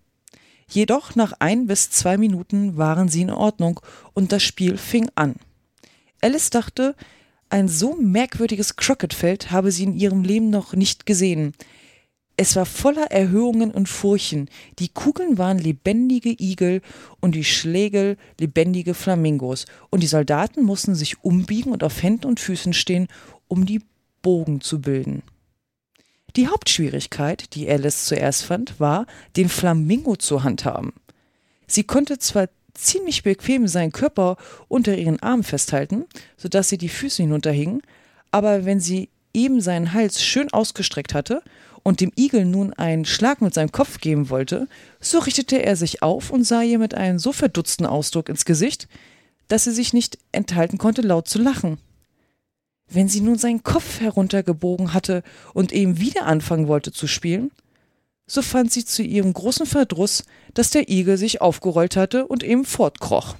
Jedoch 0.68 1.14
nach 1.14 1.34
ein 1.38 1.68
bis 1.68 1.92
zwei 1.92 2.18
Minuten 2.18 2.78
waren 2.78 3.10
sie 3.10 3.22
in 3.22 3.30
Ordnung 3.30 3.80
und 4.16 4.32
das 4.32 4.42
Spiel 4.42 4.76
fing 4.76 5.08
an. 5.14 5.36
Alice 6.20 6.50
dachte, 6.50 6.96
ein 7.48 7.68
so 7.68 7.96
merkwürdiges 7.96 8.76
Crocketfeld 8.76 9.52
habe 9.52 9.72
sie 9.72 9.84
in 9.84 9.94
ihrem 9.94 10.24
Leben 10.24 10.50
noch 10.50 10.74
nicht 10.74 11.06
gesehen. 11.06 11.54
Es 12.36 12.56
war 12.56 12.66
voller 12.66 13.12
Erhöhungen 13.12 13.70
und 13.70 13.88
Furchen. 13.88 14.50
Die 14.80 14.90
Kugeln 14.90 15.38
waren 15.38 15.60
lebendige 15.60 16.32
Igel 16.32 16.82
und 17.20 17.36
die 17.36 17.44
Schlägel 17.44 18.18
lebendige 18.40 18.96
Flamingos. 18.96 19.66
Und 19.92 20.02
die 20.02 20.08
Soldaten 20.08 20.64
mussten 20.64 20.96
sich 20.96 21.24
umbiegen 21.24 21.72
und 21.72 21.84
auf 21.84 22.02
Händen 22.02 22.26
und 22.26 22.40
Füßen 22.40 22.74
stehen, 22.74 23.08
um 23.48 23.66
die 23.68 23.82
Bogen 24.24 24.62
zu 24.62 24.82
bilden. 24.82 25.22
Die 26.36 26.48
Hauptschwierigkeit, 26.48 27.54
die 27.54 27.70
Alice 27.70 28.06
zuerst 28.06 28.46
fand, 28.46 28.80
war, 28.80 29.06
den 29.36 29.50
Flamingo 29.50 30.16
zu 30.16 30.44
handhaben. 30.44 30.94
Sie 31.68 31.84
konnte 31.84 32.18
zwar 32.18 32.50
ziemlich 32.74 33.22
bequem 33.22 33.68
seinen 33.68 33.92
Körper 33.92 34.38
unter 34.68 34.98
ihren 34.98 35.22
Armen 35.22 35.44
festhalten, 35.44 36.06
sodass 36.38 36.70
sie 36.70 36.80
die 36.80 36.90
Füße 36.90 37.22
hinunterhingen, 37.22 37.84
aber 38.32 38.66
wenn 38.66 38.80
sie 38.80 39.10
eben 39.36 39.62
seinen 39.62 39.94
Hals 39.94 40.24
schön 40.24 40.52
ausgestreckt 40.52 41.14
hatte 41.14 41.44
und 41.84 42.00
dem 42.00 42.12
Igel 42.18 42.46
nun 42.46 42.74
einen 42.74 43.06
Schlag 43.06 43.42
mit 43.42 43.54
seinem 43.54 43.72
Kopf 43.72 44.00
geben 44.00 44.30
wollte, 44.30 44.68
so 45.00 45.20
richtete 45.20 45.62
er 45.62 45.76
sich 45.76 46.02
auf 46.02 46.32
und 46.32 46.46
sah 46.46 46.62
ihr 46.62 46.80
mit 46.80 46.96
einem 46.96 47.20
so 47.20 47.34
verdutzten 47.34 47.86
Ausdruck 47.86 48.30
ins 48.30 48.46
Gesicht, 48.46 48.88
dass 49.50 49.66
sie 49.66 49.72
sich 49.72 49.94
nicht 49.94 50.18
enthalten 50.32 50.78
konnte, 50.78 51.02
laut 51.02 51.28
zu 51.28 51.40
lachen. 51.40 51.78
Wenn 52.90 53.10
sie 53.10 53.22
nun 53.22 53.38
seinen 53.38 53.64
Kopf 53.64 54.00
heruntergebogen 54.00 54.94
hatte 54.94 55.24
und 55.54 55.72
eben 55.72 56.00
wieder 56.00 56.26
anfangen 56.26 56.68
wollte 56.68 56.92
zu 56.92 57.08
spielen, 57.08 57.52
so 58.26 58.42
fand 58.42 58.72
sie 58.72 58.86
zu 58.86 59.04
ihrem 59.04 59.34
großen 59.34 59.66
Verdruss, 59.66 60.24
dass 60.54 60.70
der 60.72 60.90
Igel 60.90 61.18
sich 61.18 61.42
aufgerollt 61.42 61.98
hatte 61.98 62.26
und 62.26 62.44
eben 62.44 62.66
fortkroch. 62.66 63.36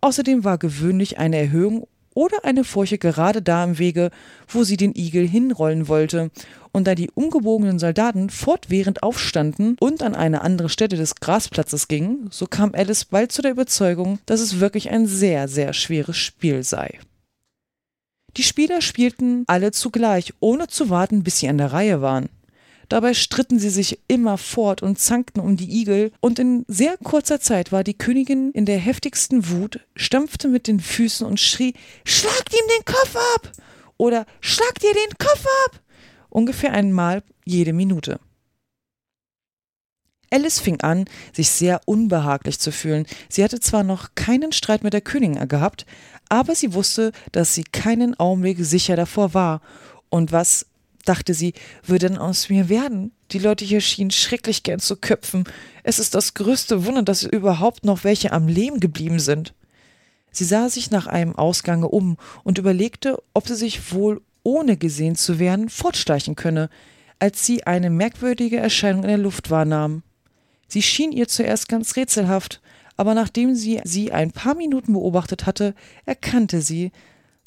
Außerdem 0.00 0.44
war 0.44 0.58
gewöhnlich 0.58 1.18
eine 1.18 1.36
Erhöhung 1.36 1.86
oder 2.16 2.44
eine 2.44 2.64
Furche 2.64 2.98
gerade 2.98 3.42
da 3.42 3.62
im 3.62 3.78
Wege, 3.78 4.10
wo 4.48 4.64
sie 4.64 4.78
den 4.78 4.96
Igel 4.96 5.28
hinrollen 5.28 5.86
wollte, 5.86 6.30
und 6.72 6.86
da 6.86 6.94
die 6.94 7.10
umgebogenen 7.14 7.78
Soldaten 7.78 8.30
fortwährend 8.30 9.02
aufstanden 9.02 9.76
und 9.78 10.02
an 10.02 10.14
eine 10.14 10.40
andere 10.40 10.68
Stelle 10.68 10.96
des 10.96 11.14
Grasplatzes 11.16 11.88
gingen, 11.88 12.28
so 12.30 12.46
kam 12.46 12.72
Alice 12.74 13.04
bald 13.04 13.32
zu 13.32 13.42
der 13.42 13.52
Überzeugung, 13.52 14.18
dass 14.26 14.40
es 14.40 14.60
wirklich 14.60 14.90
ein 14.90 15.06
sehr, 15.06 15.46
sehr 15.46 15.72
schweres 15.72 16.16
Spiel 16.16 16.62
sei. 16.62 16.98
Die 18.36 18.42
Spieler 18.42 18.82
spielten 18.82 19.44
alle 19.46 19.72
zugleich, 19.72 20.34
ohne 20.40 20.66
zu 20.66 20.90
warten, 20.90 21.22
bis 21.22 21.38
sie 21.38 21.48
an 21.48 21.58
der 21.58 21.72
Reihe 21.72 22.02
waren. 22.02 22.28
Dabei 22.88 23.14
stritten 23.14 23.58
sie 23.58 23.70
sich 23.70 23.98
immer 24.06 24.38
fort 24.38 24.82
und 24.82 24.98
zankten 24.98 25.40
um 25.40 25.56
die 25.56 25.80
Igel, 25.80 26.12
und 26.20 26.38
in 26.38 26.64
sehr 26.68 26.96
kurzer 26.98 27.40
Zeit 27.40 27.72
war 27.72 27.82
die 27.82 27.98
Königin 27.98 28.52
in 28.52 28.66
der 28.66 28.78
heftigsten 28.78 29.48
Wut, 29.50 29.80
stampfte 29.96 30.48
mit 30.48 30.68
den 30.68 30.80
Füßen 30.80 31.26
und 31.26 31.40
schrie 31.40 31.74
Schlagt 32.04 32.52
ihm 32.52 32.68
den 32.76 32.84
Kopf 32.84 33.16
ab. 33.34 33.52
oder 33.96 34.26
Schlagt 34.40 34.84
ihr 34.84 34.92
den 34.92 35.18
Kopf 35.18 35.46
ab. 35.66 35.80
ungefähr 36.28 36.72
einmal 36.72 37.22
jede 37.44 37.72
Minute. 37.72 38.20
Alice 40.30 40.58
fing 40.58 40.80
an, 40.80 41.04
sich 41.32 41.50
sehr 41.50 41.80
unbehaglich 41.86 42.58
zu 42.58 42.72
fühlen. 42.72 43.06
Sie 43.28 43.44
hatte 43.44 43.60
zwar 43.60 43.84
noch 43.84 44.10
keinen 44.14 44.52
Streit 44.52 44.82
mit 44.82 44.92
der 44.92 45.00
Königin 45.00 45.48
gehabt, 45.48 45.86
aber 46.28 46.54
sie 46.54 46.74
wusste, 46.74 47.12
dass 47.32 47.54
sie 47.54 47.64
keinen 47.64 48.18
Augenblick 48.18 48.58
sicher 48.60 48.96
davor 48.96 49.34
war. 49.34 49.60
Und 50.08 50.32
was, 50.32 50.66
dachte 51.08 51.34
sie, 51.34 51.54
würde 51.84 52.08
denn 52.08 52.18
aus 52.18 52.48
mir 52.48 52.68
werden? 52.68 53.12
Die 53.32 53.38
Leute 53.38 53.64
hier 53.64 53.80
schienen 53.80 54.10
schrecklich 54.10 54.62
gern 54.62 54.80
zu 54.80 54.96
köpfen. 54.96 55.44
Es 55.82 55.98
ist 55.98 56.14
das 56.14 56.34
größte 56.34 56.84
Wunder, 56.84 57.02
dass 57.02 57.22
überhaupt 57.22 57.84
noch 57.84 58.04
welche 58.04 58.32
am 58.32 58.48
Leben 58.48 58.80
geblieben 58.80 59.18
sind. 59.18 59.54
Sie 60.30 60.44
sah 60.44 60.68
sich 60.68 60.90
nach 60.90 61.06
einem 61.06 61.34
Ausgange 61.34 61.88
um 61.88 62.18
und 62.44 62.58
überlegte, 62.58 63.22
ob 63.32 63.48
sie 63.48 63.54
sich 63.54 63.92
wohl, 63.92 64.20
ohne 64.42 64.76
gesehen 64.76 65.16
zu 65.16 65.38
werden, 65.38 65.68
fortschleichen 65.68 66.36
könne, 66.36 66.68
als 67.18 67.46
sie 67.46 67.66
eine 67.66 67.90
merkwürdige 67.90 68.58
Erscheinung 68.58 69.02
in 69.02 69.08
der 69.08 69.18
Luft 69.18 69.50
wahrnahm. 69.50 70.02
Sie 70.68 70.82
schien 70.82 71.12
ihr 71.12 71.26
zuerst 71.28 71.68
ganz 71.68 71.96
rätselhaft, 71.96 72.60
aber 72.96 73.14
nachdem 73.14 73.54
sie 73.54 73.80
sie 73.84 74.12
ein 74.12 74.30
paar 74.32 74.54
Minuten 74.54 74.92
beobachtet 74.92 75.46
hatte, 75.46 75.74
erkannte 76.04 76.60
sie, 76.60 76.92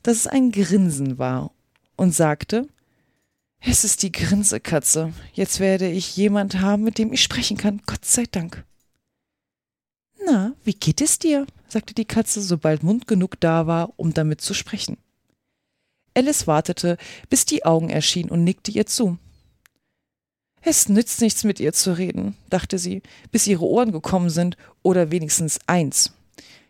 dass 0.04 0.18
es 0.18 0.28
ein 0.28 0.52
Grinsen 0.52 1.18
war 1.18 1.52
und 1.96 2.16
sagte, 2.16 2.68
es 3.60 3.84
ist 3.84 4.04
die 4.04 4.12
Grinsekatze. 4.12 5.14
Jetzt 5.34 5.60
werde 5.60 5.90
ich 5.90 6.16
jemand 6.16 6.62
haben, 6.62 6.84
mit 6.84 6.98
dem 6.98 7.14
ich 7.14 7.22
sprechen 7.22 7.58
kann. 7.58 7.82
Gott 7.86 8.06
sei 8.06 8.26
Dank. 8.30 8.66
Na, 10.26 10.54
wie 10.64 10.74
geht 10.74 11.02
es 11.02 11.20
dir? 11.20 11.46
sagte 11.68 11.94
die 11.94 12.06
Katze, 12.06 12.42
sobald 12.42 12.84
Mund 12.84 13.08
genug 13.08 13.40
da 13.40 13.68
war, 13.68 13.94
um 13.98 14.14
damit 14.14 14.42
zu 14.42 14.54
sprechen. 14.54 14.98
Alice 16.16 16.48
wartete, 16.48 16.98
bis 17.30 17.46
die 17.46 17.66
Augen 17.66 17.90
erschienen 17.90 18.30
und 18.30 18.44
nickte 18.44 18.72
ihr 18.72 18.86
zu. 18.86 19.18
Es 20.62 20.90
nützt 20.90 21.22
nichts, 21.22 21.44
mit 21.44 21.60
ihr 21.60 21.72
zu 21.72 21.98
reden, 21.98 22.36
dachte 22.50 22.78
sie, 22.78 23.02
bis 23.32 23.48
ihre 23.48 23.66
Ohren 23.66 23.92
gekommen 23.92 24.30
sind, 24.30 24.58
oder 24.84 25.12
wenigstens 25.12 25.60
eins. 25.68 26.12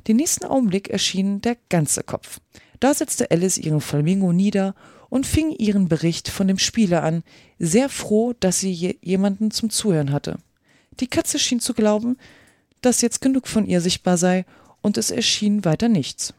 Den 0.07 0.17
nächsten 0.17 0.45
Augenblick 0.45 0.89
erschien 0.89 1.41
der 1.41 1.57
ganze 1.69 2.03
Kopf. 2.03 2.39
Da 2.79 2.93
setzte 2.93 3.31
Alice 3.31 3.57
ihren 3.57 3.81
Flamingo 3.81 4.31
nieder 4.31 4.75
und 5.09 5.25
fing 5.25 5.51
ihren 5.51 5.87
Bericht 5.87 6.29
von 6.29 6.47
dem 6.47 6.59
Spieler 6.59 7.03
an, 7.03 7.23
sehr 7.57 7.89
froh, 7.89 8.33
dass 8.39 8.59
sie 8.59 8.97
jemanden 9.01 9.51
zum 9.51 9.69
Zuhören 9.69 10.11
hatte. 10.11 10.37
Die 10.99 11.07
Katze 11.07 11.39
schien 11.39 11.59
zu 11.59 11.73
glauben, 11.73 12.17
dass 12.81 13.01
jetzt 13.01 13.21
genug 13.21 13.47
von 13.47 13.65
ihr 13.65 13.81
sichtbar 13.81 14.17
sei, 14.17 14.45
und 14.81 14.97
es 14.97 15.11
erschien 15.11 15.65
weiter 15.65 15.89
nichts. 15.89 16.33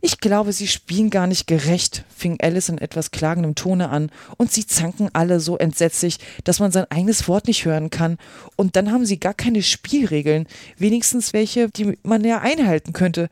Ich 0.00 0.20
glaube, 0.20 0.52
sie 0.52 0.66
spielen 0.66 1.08
gar 1.08 1.26
nicht 1.26 1.46
gerecht, 1.46 2.04
fing 2.14 2.38
Alice 2.42 2.68
in 2.68 2.76
etwas 2.76 3.10
klagendem 3.10 3.54
Tone 3.54 3.88
an, 3.88 4.10
und 4.36 4.52
sie 4.52 4.66
zanken 4.66 5.08
alle 5.14 5.40
so 5.40 5.56
entsetzlich, 5.56 6.18
dass 6.44 6.60
man 6.60 6.72
sein 6.72 6.90
eigenes 6.90 7.26
Wort 7.26 7.46
nicht 7.46 7.64
hören 7.64 7.88
kann, 7.88 8.18
und 8.56 8.76
dann 8.76 8.92
haben 8.92 9.06
sie 9.06 9.18
gar 9.18 9.32
keine 9.32 9.62
Spielregeln, 9.62 10.46
wenigstens 10.76 11.32
welche, 11.32 11.70
die 11.70 11.98
man 12.02 12.22
ja 12.22 12.40
einhalten 12.40 12.92
könnte. 12.92 13.30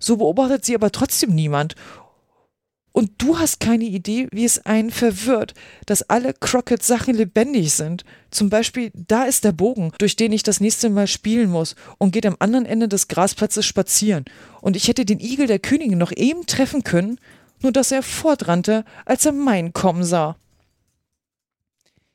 So 0.00 0.16
beobachtet 0.16 0.64
sie 0.64 0.74
aber 0.74 0.90
trotzdem 0.90 1.36
niemand, 1.36 1.76
und 2.98 3.12
du 3.18 3.38
hast 3.38 3.60
keine 3.60 3.84
Idee, 3.84 4.26
wie 4.32 4.44
es 4.44 4.66
einen 4.66 4.90
verwirrt, 4.90 5.54
dass 5.86 6.02
alle 6.10 6.34
Crockett-Sachen 6.34 7.14
lebendig 7.14 7.72
sind. 7.72 8.04
Zum 8.32 8.50
Beispiel, 8.50 8.90
da 8.92 9.22
ist 9.22 9.44
der 9.44 9.52
Bogen, 9.52 9.92
durch 9.98 10.16
den 10.16 10.32
ich 10.32 10.42
das 10.42 10.58
nächste 10.58 10.90
Mal 10.90 11.06
spielen 11.06 11.48
muss 11.48 11.76
und 11.98 12.10
geht 12.10 12.26
am 12.26 12.34
anderen 12.40 12.66
Ende 12.66 12.88
des 12.88 13.06
Grasplatzes 13.06 13.64
spazieren. 13.64 14.24
Und 14.62 14.74
ich 14.74 14.88
hätte 14.88 15.04
den 15.04 15.20
Igel 15.20 15.46
der 15.46 15.60
Königin 15.60 15.96
noch 15.96 16.10
eben 16.10 16.44
treffen 16.46 16.82
können, 16.82 17.20
nur 17.60 17.70
dass 17.70 17.92
er 17.92 18.02
fortrannte, 18.02 18.84
als 19.04 19.24
er 19.24 19.30
meinen 19.30 19.72
kommen 19.72 20.02
sah. 20.02 20.34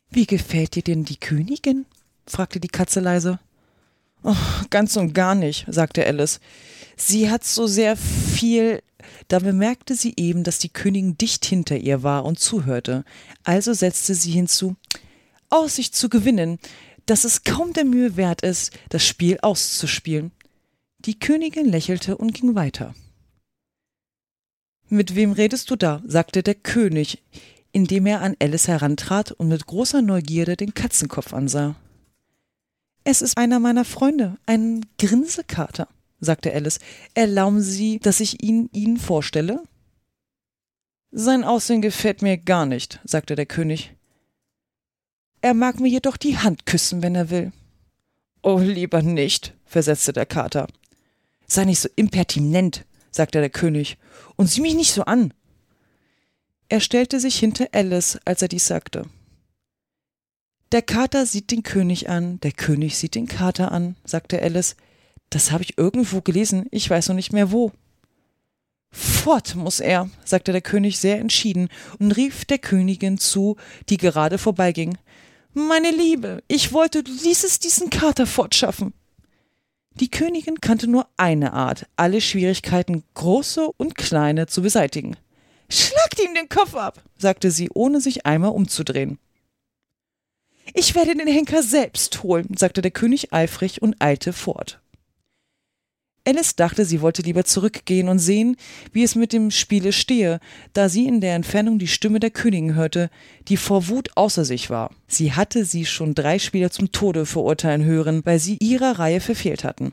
Wie 0.10 0.26
gefällt 0.26 0.76
dir 0.76 0.84
denn 0.84 1.06
die 1.06 1.16
Königin? 1.16 1.86
fragte 2.28 2.60
die 2.60 2.68
Katze 2.68 3.00
leise. 3.00 3.40
Oh, 4.22 4.36
ganz 4.70 4.98
und 4.98 5.14
gar 5.14 5.34
nicht, 5.34 5.66
sagte 5.70 6.06
Alice. 6.06 6.42
Sie 6.96 7.30
hat 7.30 7.44
so 7.44 7.68
sehr 7.68 7.98
viel 7.98 8.82
da 9.28 9.40
bemerkte 9.40 9.96
sie 9.96 10.14
eben, 10.18 10.44
dass 10.44 10.60
die 10.60 10.70
Königin 10.70 11.18
dicht 11.18 11.46
hinter 11.46 11.78
ihr 11.78 12.04
war 12.04 12.26
und 12.26 12.40
zuhörte. 12.40 13.04
Also 13.44 13.74
setzte 13.74 14.16
sie 14.16 14.32
hinzu 14.32 14.76
Aussicht 15.50 15.96
zu 15.96 16.10
gewinnen, 16.10 16.60
dass 17.06 17.26
es 17.26 17.44
kaum 17.44 17.74
der 17.74 17.86
Mühe 17.86 18.16
wert 18.18 18.42
ist, 18.42 18.72
das 18.90 19.06
Spiel 19.06 19.38
auszuspielen. 19.42 20.32
Die 21.00 21.20
Königin 21.20 21.66
lächelte 21.66 22.18
und 22.18 22.34
ging 22.34 22.56
weiter. 22.56 22.96
Mit 24.90 25.16
wem 25.16 25.32
redest 25.32 25.70
du 25.70 25.76
da? 25.76 26.02
sagte 26.06 26.44
der 26.44 26.56
König, 26.56 27.22
indem 27.72 28.06
er 28.06 28.22
an 28.22 28.36
Alice 28.40 28.68
herantrat 28.68 29.32
und 29.32 29.48
mit 29.48 29.66
großer 29.66 30.02
Neugierde 30.02 30.56
den 30.56 30.74
Katzenkopf 30.74 31.34
ansah. 31.34 31.76
Es 33.04 33.22
ist 33.22 33.38
einer 33.38 33.60
meiner 33.60 33.84
Freunde, 33.84 34.38
ein 34.46 34.86
Grinsekater 34.98 35.90
sagte 36.24 36.54
Alice. 36.54 36.80
Erlauben 37.14 37.62
Sie, 37.62 38.00
dass 38.00 38.20
ich 38.20 38.44
ihn 38.44 38.70
Ihnen 38.74 38.98
vorstelle? 38.98 39.64
Sein 41.12 41.44
Aussehen 41.44 41.82
gefällt 41.82 42.22
mir 42.22 42.38
gar 42.38 42.66
nicht, 42.66 43.00
sagte 43.04 43.36
der 43.36 43.46
König. 43.46 43.96
Er 45.42 45.54
mag 45.54 45.80
mir 45.80 45.90
jedoch 45.90 46.18
die 46.18 46.38
Hand 46.38 46.66
küssen, 46.66 47.04
wenn 47.04 47.16
er 47.16 47.30
will. 47.30 47.52
Oh, 48.42 48.60
lieber 48.60 49.02
nicht, 49.02 49.54
versetzte 49.66 50.14
der 50.14 50.26
Kater. 50.26 50.68
Sei 51.48 51.66
nicht 51.66 51.80
so 51.80 51.90
impertinent, 51.96 52.86
sagte 53.12 53.40
der 53.40 53.50
König, 53.50 53.98
und 54.36 54.48
sieh 54.48 54.62
mich 54.62 54.76
nicht 54.76 54.94
so 54.94 55.04
an. 55.04 55.34
Er 56.70 56.80
stellte 56.80 57.20
sich 57.20 57.38
hinter 57.38 57.68
Alice, 57.72 58.20
als 58.26 58.42
er 58.42 58.48
dies 58.48 58.66
sagte. 58.66 59.04
Der 60.72 60.82
Kater 60.82 61.28
sieht 61.28 61.52
den 61.52 61.62
König 61.62 62.10
an, 62.10 62.40
der 62.40 62.52
König 62.52 62.98
sieht 62.98 63.14
den 63.14 63.28
Kater 63.28 63.72
an, 63.72 63.96
sagte 64.06 64.42
Alice. 64.42 64.76
Das 65.34 65.52
habe 65.52 65.64
ich 65.64 65.80
irgendwo 65.80 66.22
gelesen, 66.22 66.68
ich 66.70 66.88
weiß 66.88 67.10
noch 67.10 67.16
nicht 67.16 67.34
mehr 67.34 67.52
wo. 67.52 67.72
Fort 68.92 69.56
muss 69.56 69.80
er, 69.80 70.08
sagte 70.24 70.52
der 70.52 70.62
König 70.62 71.00
sehr 71.00 71.20
entschieden 71.20 71.70
und 71.98 72.12
rief 72.12 72.46
der 72.46 72.60
Königin 72.60 73.18
zu, 73.18 73.58
die 73.90 73.98
gerade 73.98 74.38
vorbeiging. 74.38 74.96
Meine 75.56 75.90
Liebe, 75.90 76.44
ich 76.48 76.72
wollte, 76.72 77.02
du 77.02 77.12
ließest 77.12 77.64
diesen 77.64 77.90
Kater 77.90 78.28
fortschaffen. 78.28 78.94
Die 79.96 80.12
Königin 80.12 80.62
kannte 80.62 80.86
nur 80.86 81.08
eine 81.18 81.54
Art, 81.54 81.88
alle 81.96 82.22
Schwierigkeiten, 82.22 83.04
große 83.16 83.72
und 83.78 83.96
kleine, 83.96 84.46
zu 84.46 84.62
beseitigen. 84.62 85.18
Schlagt 85.68 86.22
ihm 86.24 86.36
den 86.36 86.48
Kopf 86.48 86.76
ab, 86.76 87.02
sagte 87.18 87.50
sie, 87.50 87.72
ohne 87.74 88.02
sich 88.02 88.28
einmal 88.28 88.52
umzudrehen. 88.52 89.18
Ich 90.76 90.94
werde 90.94 91.16
den 91.16 91.28
Henker 91.28 91.64
selbst 91.64 92.22
holen, 92.22 92.56
sagte 92.56 92.84
der 92.84 92.92
König 92.92 93.34
eifrig 93.34 93.82
und 93.82 94.00
eilte 94.00 94.32
fort. 94.32 94.83
Alice 96.26 96.56
dachte, 96.56 96.86
sie 96.86 97.02
wollte 97.02 97.22
lieber 97.22 97.44
zurückgehen 97.44 98.08
und 98.08 98.20
sehen, 98.20 98.56
wie 98.94 99.04
es 99.04 99.16
mit 99.16 99.34
dem 99.34 99.52
Spiele 99.52 99.92
stehe, 99.92 100.40
da 100.72 100.88
sie 100.88 101.06
in 101.06 101.20
der 101.20 101.36
Entfernung 101.36 101.80
die 101.80 101.88
Stimme 101.88 102.22
der 102.22 102.32
Königin 102.32 102.76
hörte, 102.76 103.10
die 103.50 103.58
vor 103.58 103.90
Wut 103.90 104.12
außer 104.16 104.46
sich 104.46 104.70
war. 104.70 104.92
Sie 105.08 105.34
hatte 105.34 105.66
sie 105.66 105.86
schon 105.86 106.16
drei 106.16 106.40
Spieler 106.40 106.72
zum 106.72 106.94
Tode 106.94 107.26
verurteilen 107.26 107.84
hören, 107.84 108.22
weil 108.24 108.40
sie 108.40 108.58
ihrer 108.62 109.00
Reihe 109.00 109.20
verfehlt 109.20 109.66
hatten. 109.66 109.92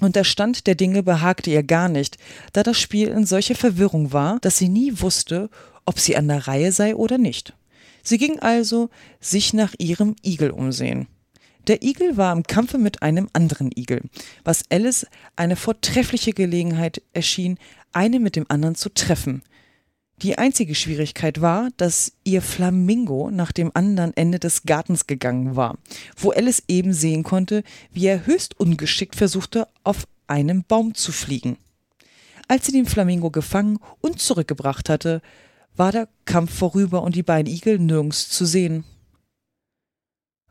Und 0.00 0.16
der 0.16 0.24
Stand 0.24 0.66
der 0.66 0.76
Dinge 0.76 1.02
behagte 1.02 1.50
ihr 1.50 1.62
gar 1.62 1.88
nicht, 1.88 2.16
da 2.54 2.62
das 2.62 2.78
Spiel 2.80 3.08
in 3.08 3.26
solcher 3.26 3.56
Verwirrung 3.56 4.12
war, 4.12 4.38
dass 4.40 4.56
sie 4.56 4.68
nie 4.68 4.92
wusste, 5.00 5.50
ob 5.84 5.98
sie 5.98 6.16
an 6.16 6.28
der 6.28 6.46
Reihe 6.46 6.72
sei 6.72 6.94
oder 6.94 7.18
nicht. 7.18 7.54
Sie 8.02 8.16
ging 8.16 8.38
also 8.38 8.88
sich 9.20 9.52
nach 9.52 9.74
ihrem 9.78 10.16
Igel 10.24 10.50
umsehen. 10.50 11.08
Der 11.66 11.82
Igel 11.82 12.16
war 12.16 12.32
im 12.32 12.44
Kampfe 12.44 12.78
mit 12.78 13.02
einem 13.02 13.28
anderen 13.32 13.70
Igel, 13.76 14.02
was 14.44 14.64
Alice 14.70 15.06
eine 15.36 15.56
vortreffliche 15.56 16.32
Gelegenheit 16.32 17.02
erschien, 17.12 17.58
eine 17.92 18.20
mit 18.20 18.36
dem 18.36 18.46
anderen 18.48 18.74
zu 18.74 18.88
treffen. 18.88 19.42
Die 20.22 20.36
einzige 20.36 20.74
Schwierigkeit 20.74 21.40
war, 21.40 21.68
dass 21.76 22.12
ihr 22.24 22.42
Flamingo 22.42 23.30
nach 23.30 23.52
dem 23.52 23.70
anderen 23.74 24.16
Ende 24.16 24.40
des 24.40 24.64
Gartens 24.64 25.06
gegangen 25.06 25.54
war, 25.54 25.78
wo 26.16 26.30
Alice 26.30 26.64
eben 26.66 26.92
sehen 26.92 27.22
konnte, 27.22 27.62
wie 27.92 28.06
er 28.06 28.26
höchst 28.26 28.58
ungeschickt 28.58 29.14
versuchte, 29.14 29.68
auf 29.84 30.08
einem 30.26 30.64
Baum 30.64 30.94
zu 30.94 31.12
fliegen. 31.12 31.56
Als 32.48 32.66
sie 32.66 32.72
den 32.72 32.86
Flamingo 32.86 33.30
gefangen 33.30 33.78
und 34.00 34.20
zurückgebracht 34.20 34.88
hatte, 34.88 35.22
war 35.76 35.92
der 35.92 36.08
Kampf 36.24 36.52
vorüber 36.52 37.02
und 37.02 37.14
die 37.14 37.22
beiden 37.22 37.52
Igel 37.52 37.78
nirgends 37.78 38.28
zu 38.28 38.44
sehen. 38.44 38.84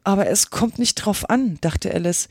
Aber 0.08 0.28
es 0.28 0.52
kommt 0.52 0.80
nicht 0.80 0.96
drauf 0.96 1.30
an, 1.30 1.58
dachte 1.60 1.93
Alice, 1.93 2.30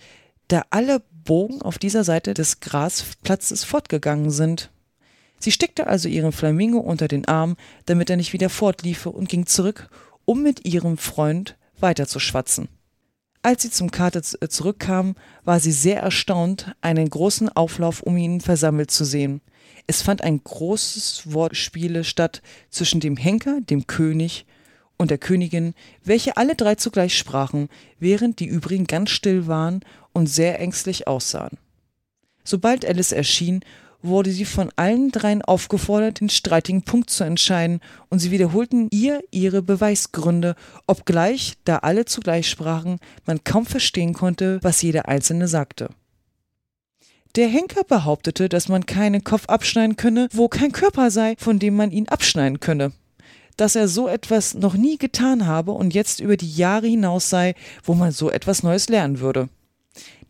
da 0.49 0.63
alle 0.71 1.03
Bogen 1.25 1.61
auf 1.61 1.77
dieser 1.77 2.05
Seite 2.05 2.33
des 2.33 2.61
Grasplatzes 2.61 3.65
fortgegangen 3.65 4.31
sind. 4.31 4.71
Sie 5.39 5.53
steckte 5.53 5.87
also 5.87 6.09
ihren 6.09 6.33
Flamingo 6.33 6.79
unter 6.79 7.07
den 7.07 7.29
Arm, 7.29 7.59
damit 7.85 8.09
er 8.09 8.17
nicht 8.17 8.33
wieder 8.33 8.49
fortliefe, 8.49 9.11
und 9.11 9.29
ging 9.29 9.45
zurück, 9.45 9.91
um 10.25 10.43
mit 10.43 10.67
ihrem 10.67 10.97
Freund 10.97 11.59
weiterzuschwatzen. 11.79 12.69
Als 13.43 13.61
sie 13.61 13.71
zum 13.71 13.91
Kater 13.91 14.23
äh, 14.41 14.49
zurückkam, 14.49 15.15
war 15.45 15.61
sie 15.61 15.73
sehr 15.73 16.01
erstaunt, 16.01 16.75
einen 16.81 17.11
großen 17.11 17.51
Auflauf 17.51 18.01
um 18.01 18.17
ihn 18.17 18.41
versammelt 18.41 18.91
zu 18.91 19.05
sehen. 19.05 19.43
Es 19.87 20.01
fand 20.01 20.23
ein 20.23 20.43
großes 20.43 21.31
Wortspiele 21.31 22.05
statt 22.05 22.41
zwischen 22.71 23.01
dem 23.01 23.19
Henker, 23.19 23.61
dem 23.61 23.87
König 23.87 24.47
und 24.99 25.11
der 25.11 25.19
Königin, 25.19 25.75
welche 26.05 26.37
alle 26.37 26.55
drei 26.55 26.75
zugleich 26.75 27.17
sprachen, 27.17 27.69
während 27.99 28.41
die 28.41 28.47
übrigen 28.47 28.87
ganz 28.87 29.11
still 29.11 29.47
waren 29.47 29.81
und 30.13 30.27
sehr 30.27 30.61
ängstlich 30.61 31.07
aussahen. 31.07 31.59
Sobald 32.45 32.85
Alice 32.87 33.13
erschien, 33.13 33.61
wurde 34.03 34.31
sie 34.31 34.45
von 34.45 34.71
allen 34.77 35.11
dreien 35.11 35.43
aufgefordert, 35.43 36.21
den 36.21 36.29
streitigen 36.29 36.83
Punkt 36.83 37.11
zu 37.11 37.25
entscheiden, 37.25 37.81
und 38.09 38.21
sie 38.21 38.31
wiederholten 38.31 38.89
ihr 38.91 39.21
ihre 39.31 39.63
Beweisgründe, 39.63 40.55
obgleich, 40.87 41.55
da 41.65 41.79
alle 41.79 42.05
zugleich 42.05 42.49
sprachen, 42.49 42.99
man 43.25 43.43
kaum 43.43 43.67
verstehen 43.67 44.13
konnte, 44.13 44.61
was 44.63 44.83
jeder 44.83 45.09
Einzelne 45.09 45.49
sagte. 45.49 45.91
Der 47.35 47.49
Henker 47.49 47.85
behauptete, 47.85 48.49
dass 48.49 48.69
man 48.69 48.87
keinen 48.87 49.25
Kopf 49.25 49.47
abschneiden 49.47 49.97
könne, 49.97 50.29
wo 50.33 50.49
kein 50.49 50.73
Körper 50.73 51.11
sei, 51.11 51.35
von 51.39 51.59
dem 51.59 51.77
man 51.77 51.91
ihn 51.91 52.09
abschneiden 52.09 52.61
könne 52.61 52.93
dass 53.57 53.77
er 53.77 53.89
so 53.89 54.09
etwas 54.09 54.55
noch 54.55 54.75
nie 54.75 54.99
getan 54.99 55.47
habe 55.47 55.73
und 55.73 55.95
jetzt 55.95 56.21
über 56.21 56.37
die 56.37 56.53
Jahre 56.53 56.87
hinaus 56.87 57.31
sei, 57.31 57.55
wo 57.85 57.95
man 57.95 58.13
so 58.13 58.31
etwas 58.31 58.63
Neues 58.63 58.89
lernen 58.89 59.21
würde. 59.21 59.49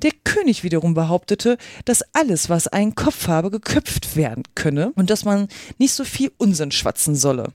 Der 0.02 0.12
König 0.24 0.62
wiederum 0.62 0.92
behauptete, 0.92 1.56
dass 1.86 2.04
alles, 2.12 2.50
was 2.50 2.68
einen 2.68 2.94
Kopf 2.94 3.28
habe, 3.28 3.50
geköpft 3.50 4.14
werden 4.14 4.42
könne 4.54 4.92
und 4.94 5.08
dass 5.08 5.24
man 5.24 5.48
nicht 5.78 5.94
so 5.94 6.04
viel 6.04 6.32
Unsinn 6.36 6.70
schwatzen 6.70 7.16
solle. 7.16 7.52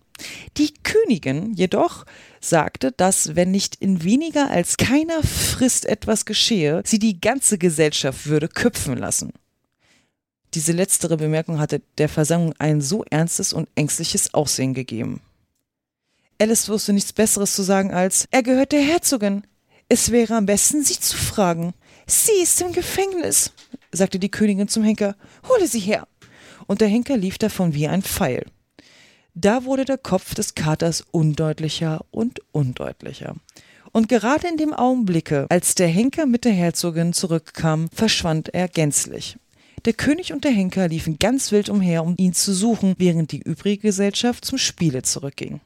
Die 0.57 0.73
Königin 0.83 1.53
jedoch 1.53 2.05
sagte, 2.39 2.91
dass, 2.91 3.35
wenn 3.35 3.51
nicht 3.51 3.75
in 3.75 4.03
weniger 4.03 4.49
als 4.49 4.77
keiner 4.77 5.21
Frist 5.21 5.85
etwas 5.85 6.25
geschehe, 6.25 6.81
sie 6.85 6.99
die 6.99 7.21
ganze 7.21 7.57
Gesellschaft 7.59 8.25
würde 8.25 8.47
köpfen 8.47 8.97
lassen. 8.97 9.33
Diese 10.53 10.73
letztere 10.73 11.17
Bemerkung 11.17 11.59
hatte 11.59 11.81
der 11.97 12.09
Versammlung 12.09 12.53
ein 12.59 12.81
so 12.81 13.05
ernstes 13.09 13.53
und 13.53 13.69
ängstliches 13.75 14.33
Aussehen 14.33 14.73
gegeben. 14.73 15.21
Alice 16.41 16.69
wusste 16.69 16.91
nichts 16.91 17.13
Besseres 17.13 17.55
zu 17.55 17.61
sagen 17.61 17.93
als, 17.93 18.25
er 18.31 18.41
gehört 18.41 18.71
der 18.71 18.81
Herzogin. 18.81 19.43
Es 19.89 20.11
wäre 20.11 20.35
am 20.35 20.47
besten, 20.47 20.83
sie 20.83 20.99
zu 20.99 21.15
fragen. 21.15 21.75
Sie 22.07 22.41
ist 22.41 22.59
im 22.61 22.71
Gefängnis, 22.71 23.53
sagte 23.91 24.17
die 24.17 24.31
Königin 24.31 24.67
zum 24.67 24.81
Henker. 24.83 25.15
Hole 25.47 25.67
sie 25.67 25.79
her. 25.79 26.07
Und 26.65 26.81
der 26.81 26.87
Henker 26.87 27.15
lief 27.15 27.37
davon 27.37 27.75
wie 27.75 27.87
ein 27.87 28.01
Pfeil. 28.01 28.47
Da 29.35 29.65
wurde 29.65 29.85
der 29.85 29.99
Kopf 29.99 30.33
des 30.33 30.55
Katers 30.55 31.05
undeutlicher 31.11 32.03
und 32.09 32.39
undeutlicher. 32.51 33.35
Und 33.91 34.09
gerade 34.09 34.47
in 34.47 34.57
dem 34.57 34.73
Augenblicke, 34.73 35.45
als 35.49 35.75
der 35.75 35.89
Henker 35.89 36.25
mit 36.25 36.43
der 36.43 36.53
Herzogin 36.53 37.13
zurückkam, 37.13 37.87
verschwand 37.93 38.51
er 38.51 38.67
gänzlich. 38.67 39.37
Der 39.85 39.93
König 39.93 40.33
und 40.33 40.43
der 40.43 40.51
Henker 40.51 40.87
liefen 40.87 41.19
ganz 41.19 41.51
wild 41.51 41.69
umher, 41.69 42.03
um 42.03 42.15
ihn 42.17 42.33
zu 42.33 42.51
suchen, 42.51 42.95
während 42.97 43.31
die 43.31 43.41
übrige 43.41 43.83
Gesellschaft 43.83 44.43
zum 44.43 44.57
Spiele 44.57 45.03
zurückging. 45.03 45.61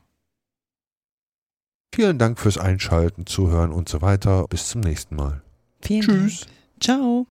Vielen 1.95 2.17
Dank 2.17 2.39
fürs 2.39 2.57
Einschalten, 2.57 3.25
Zuhören 3.25 3.71
und 3.71 3.87
so 3.87 4.01
weiter. 4.01 4.47
Bis 4.49 4.67
zum 4.67 4.81
nächsten 4.81 5.15
Mal. 5.15 5.41
Vielen 5.81 6.01
Tschüss. 6.01 6.41
Dank. 6.41 6.51
Ciao. 6.81 7.23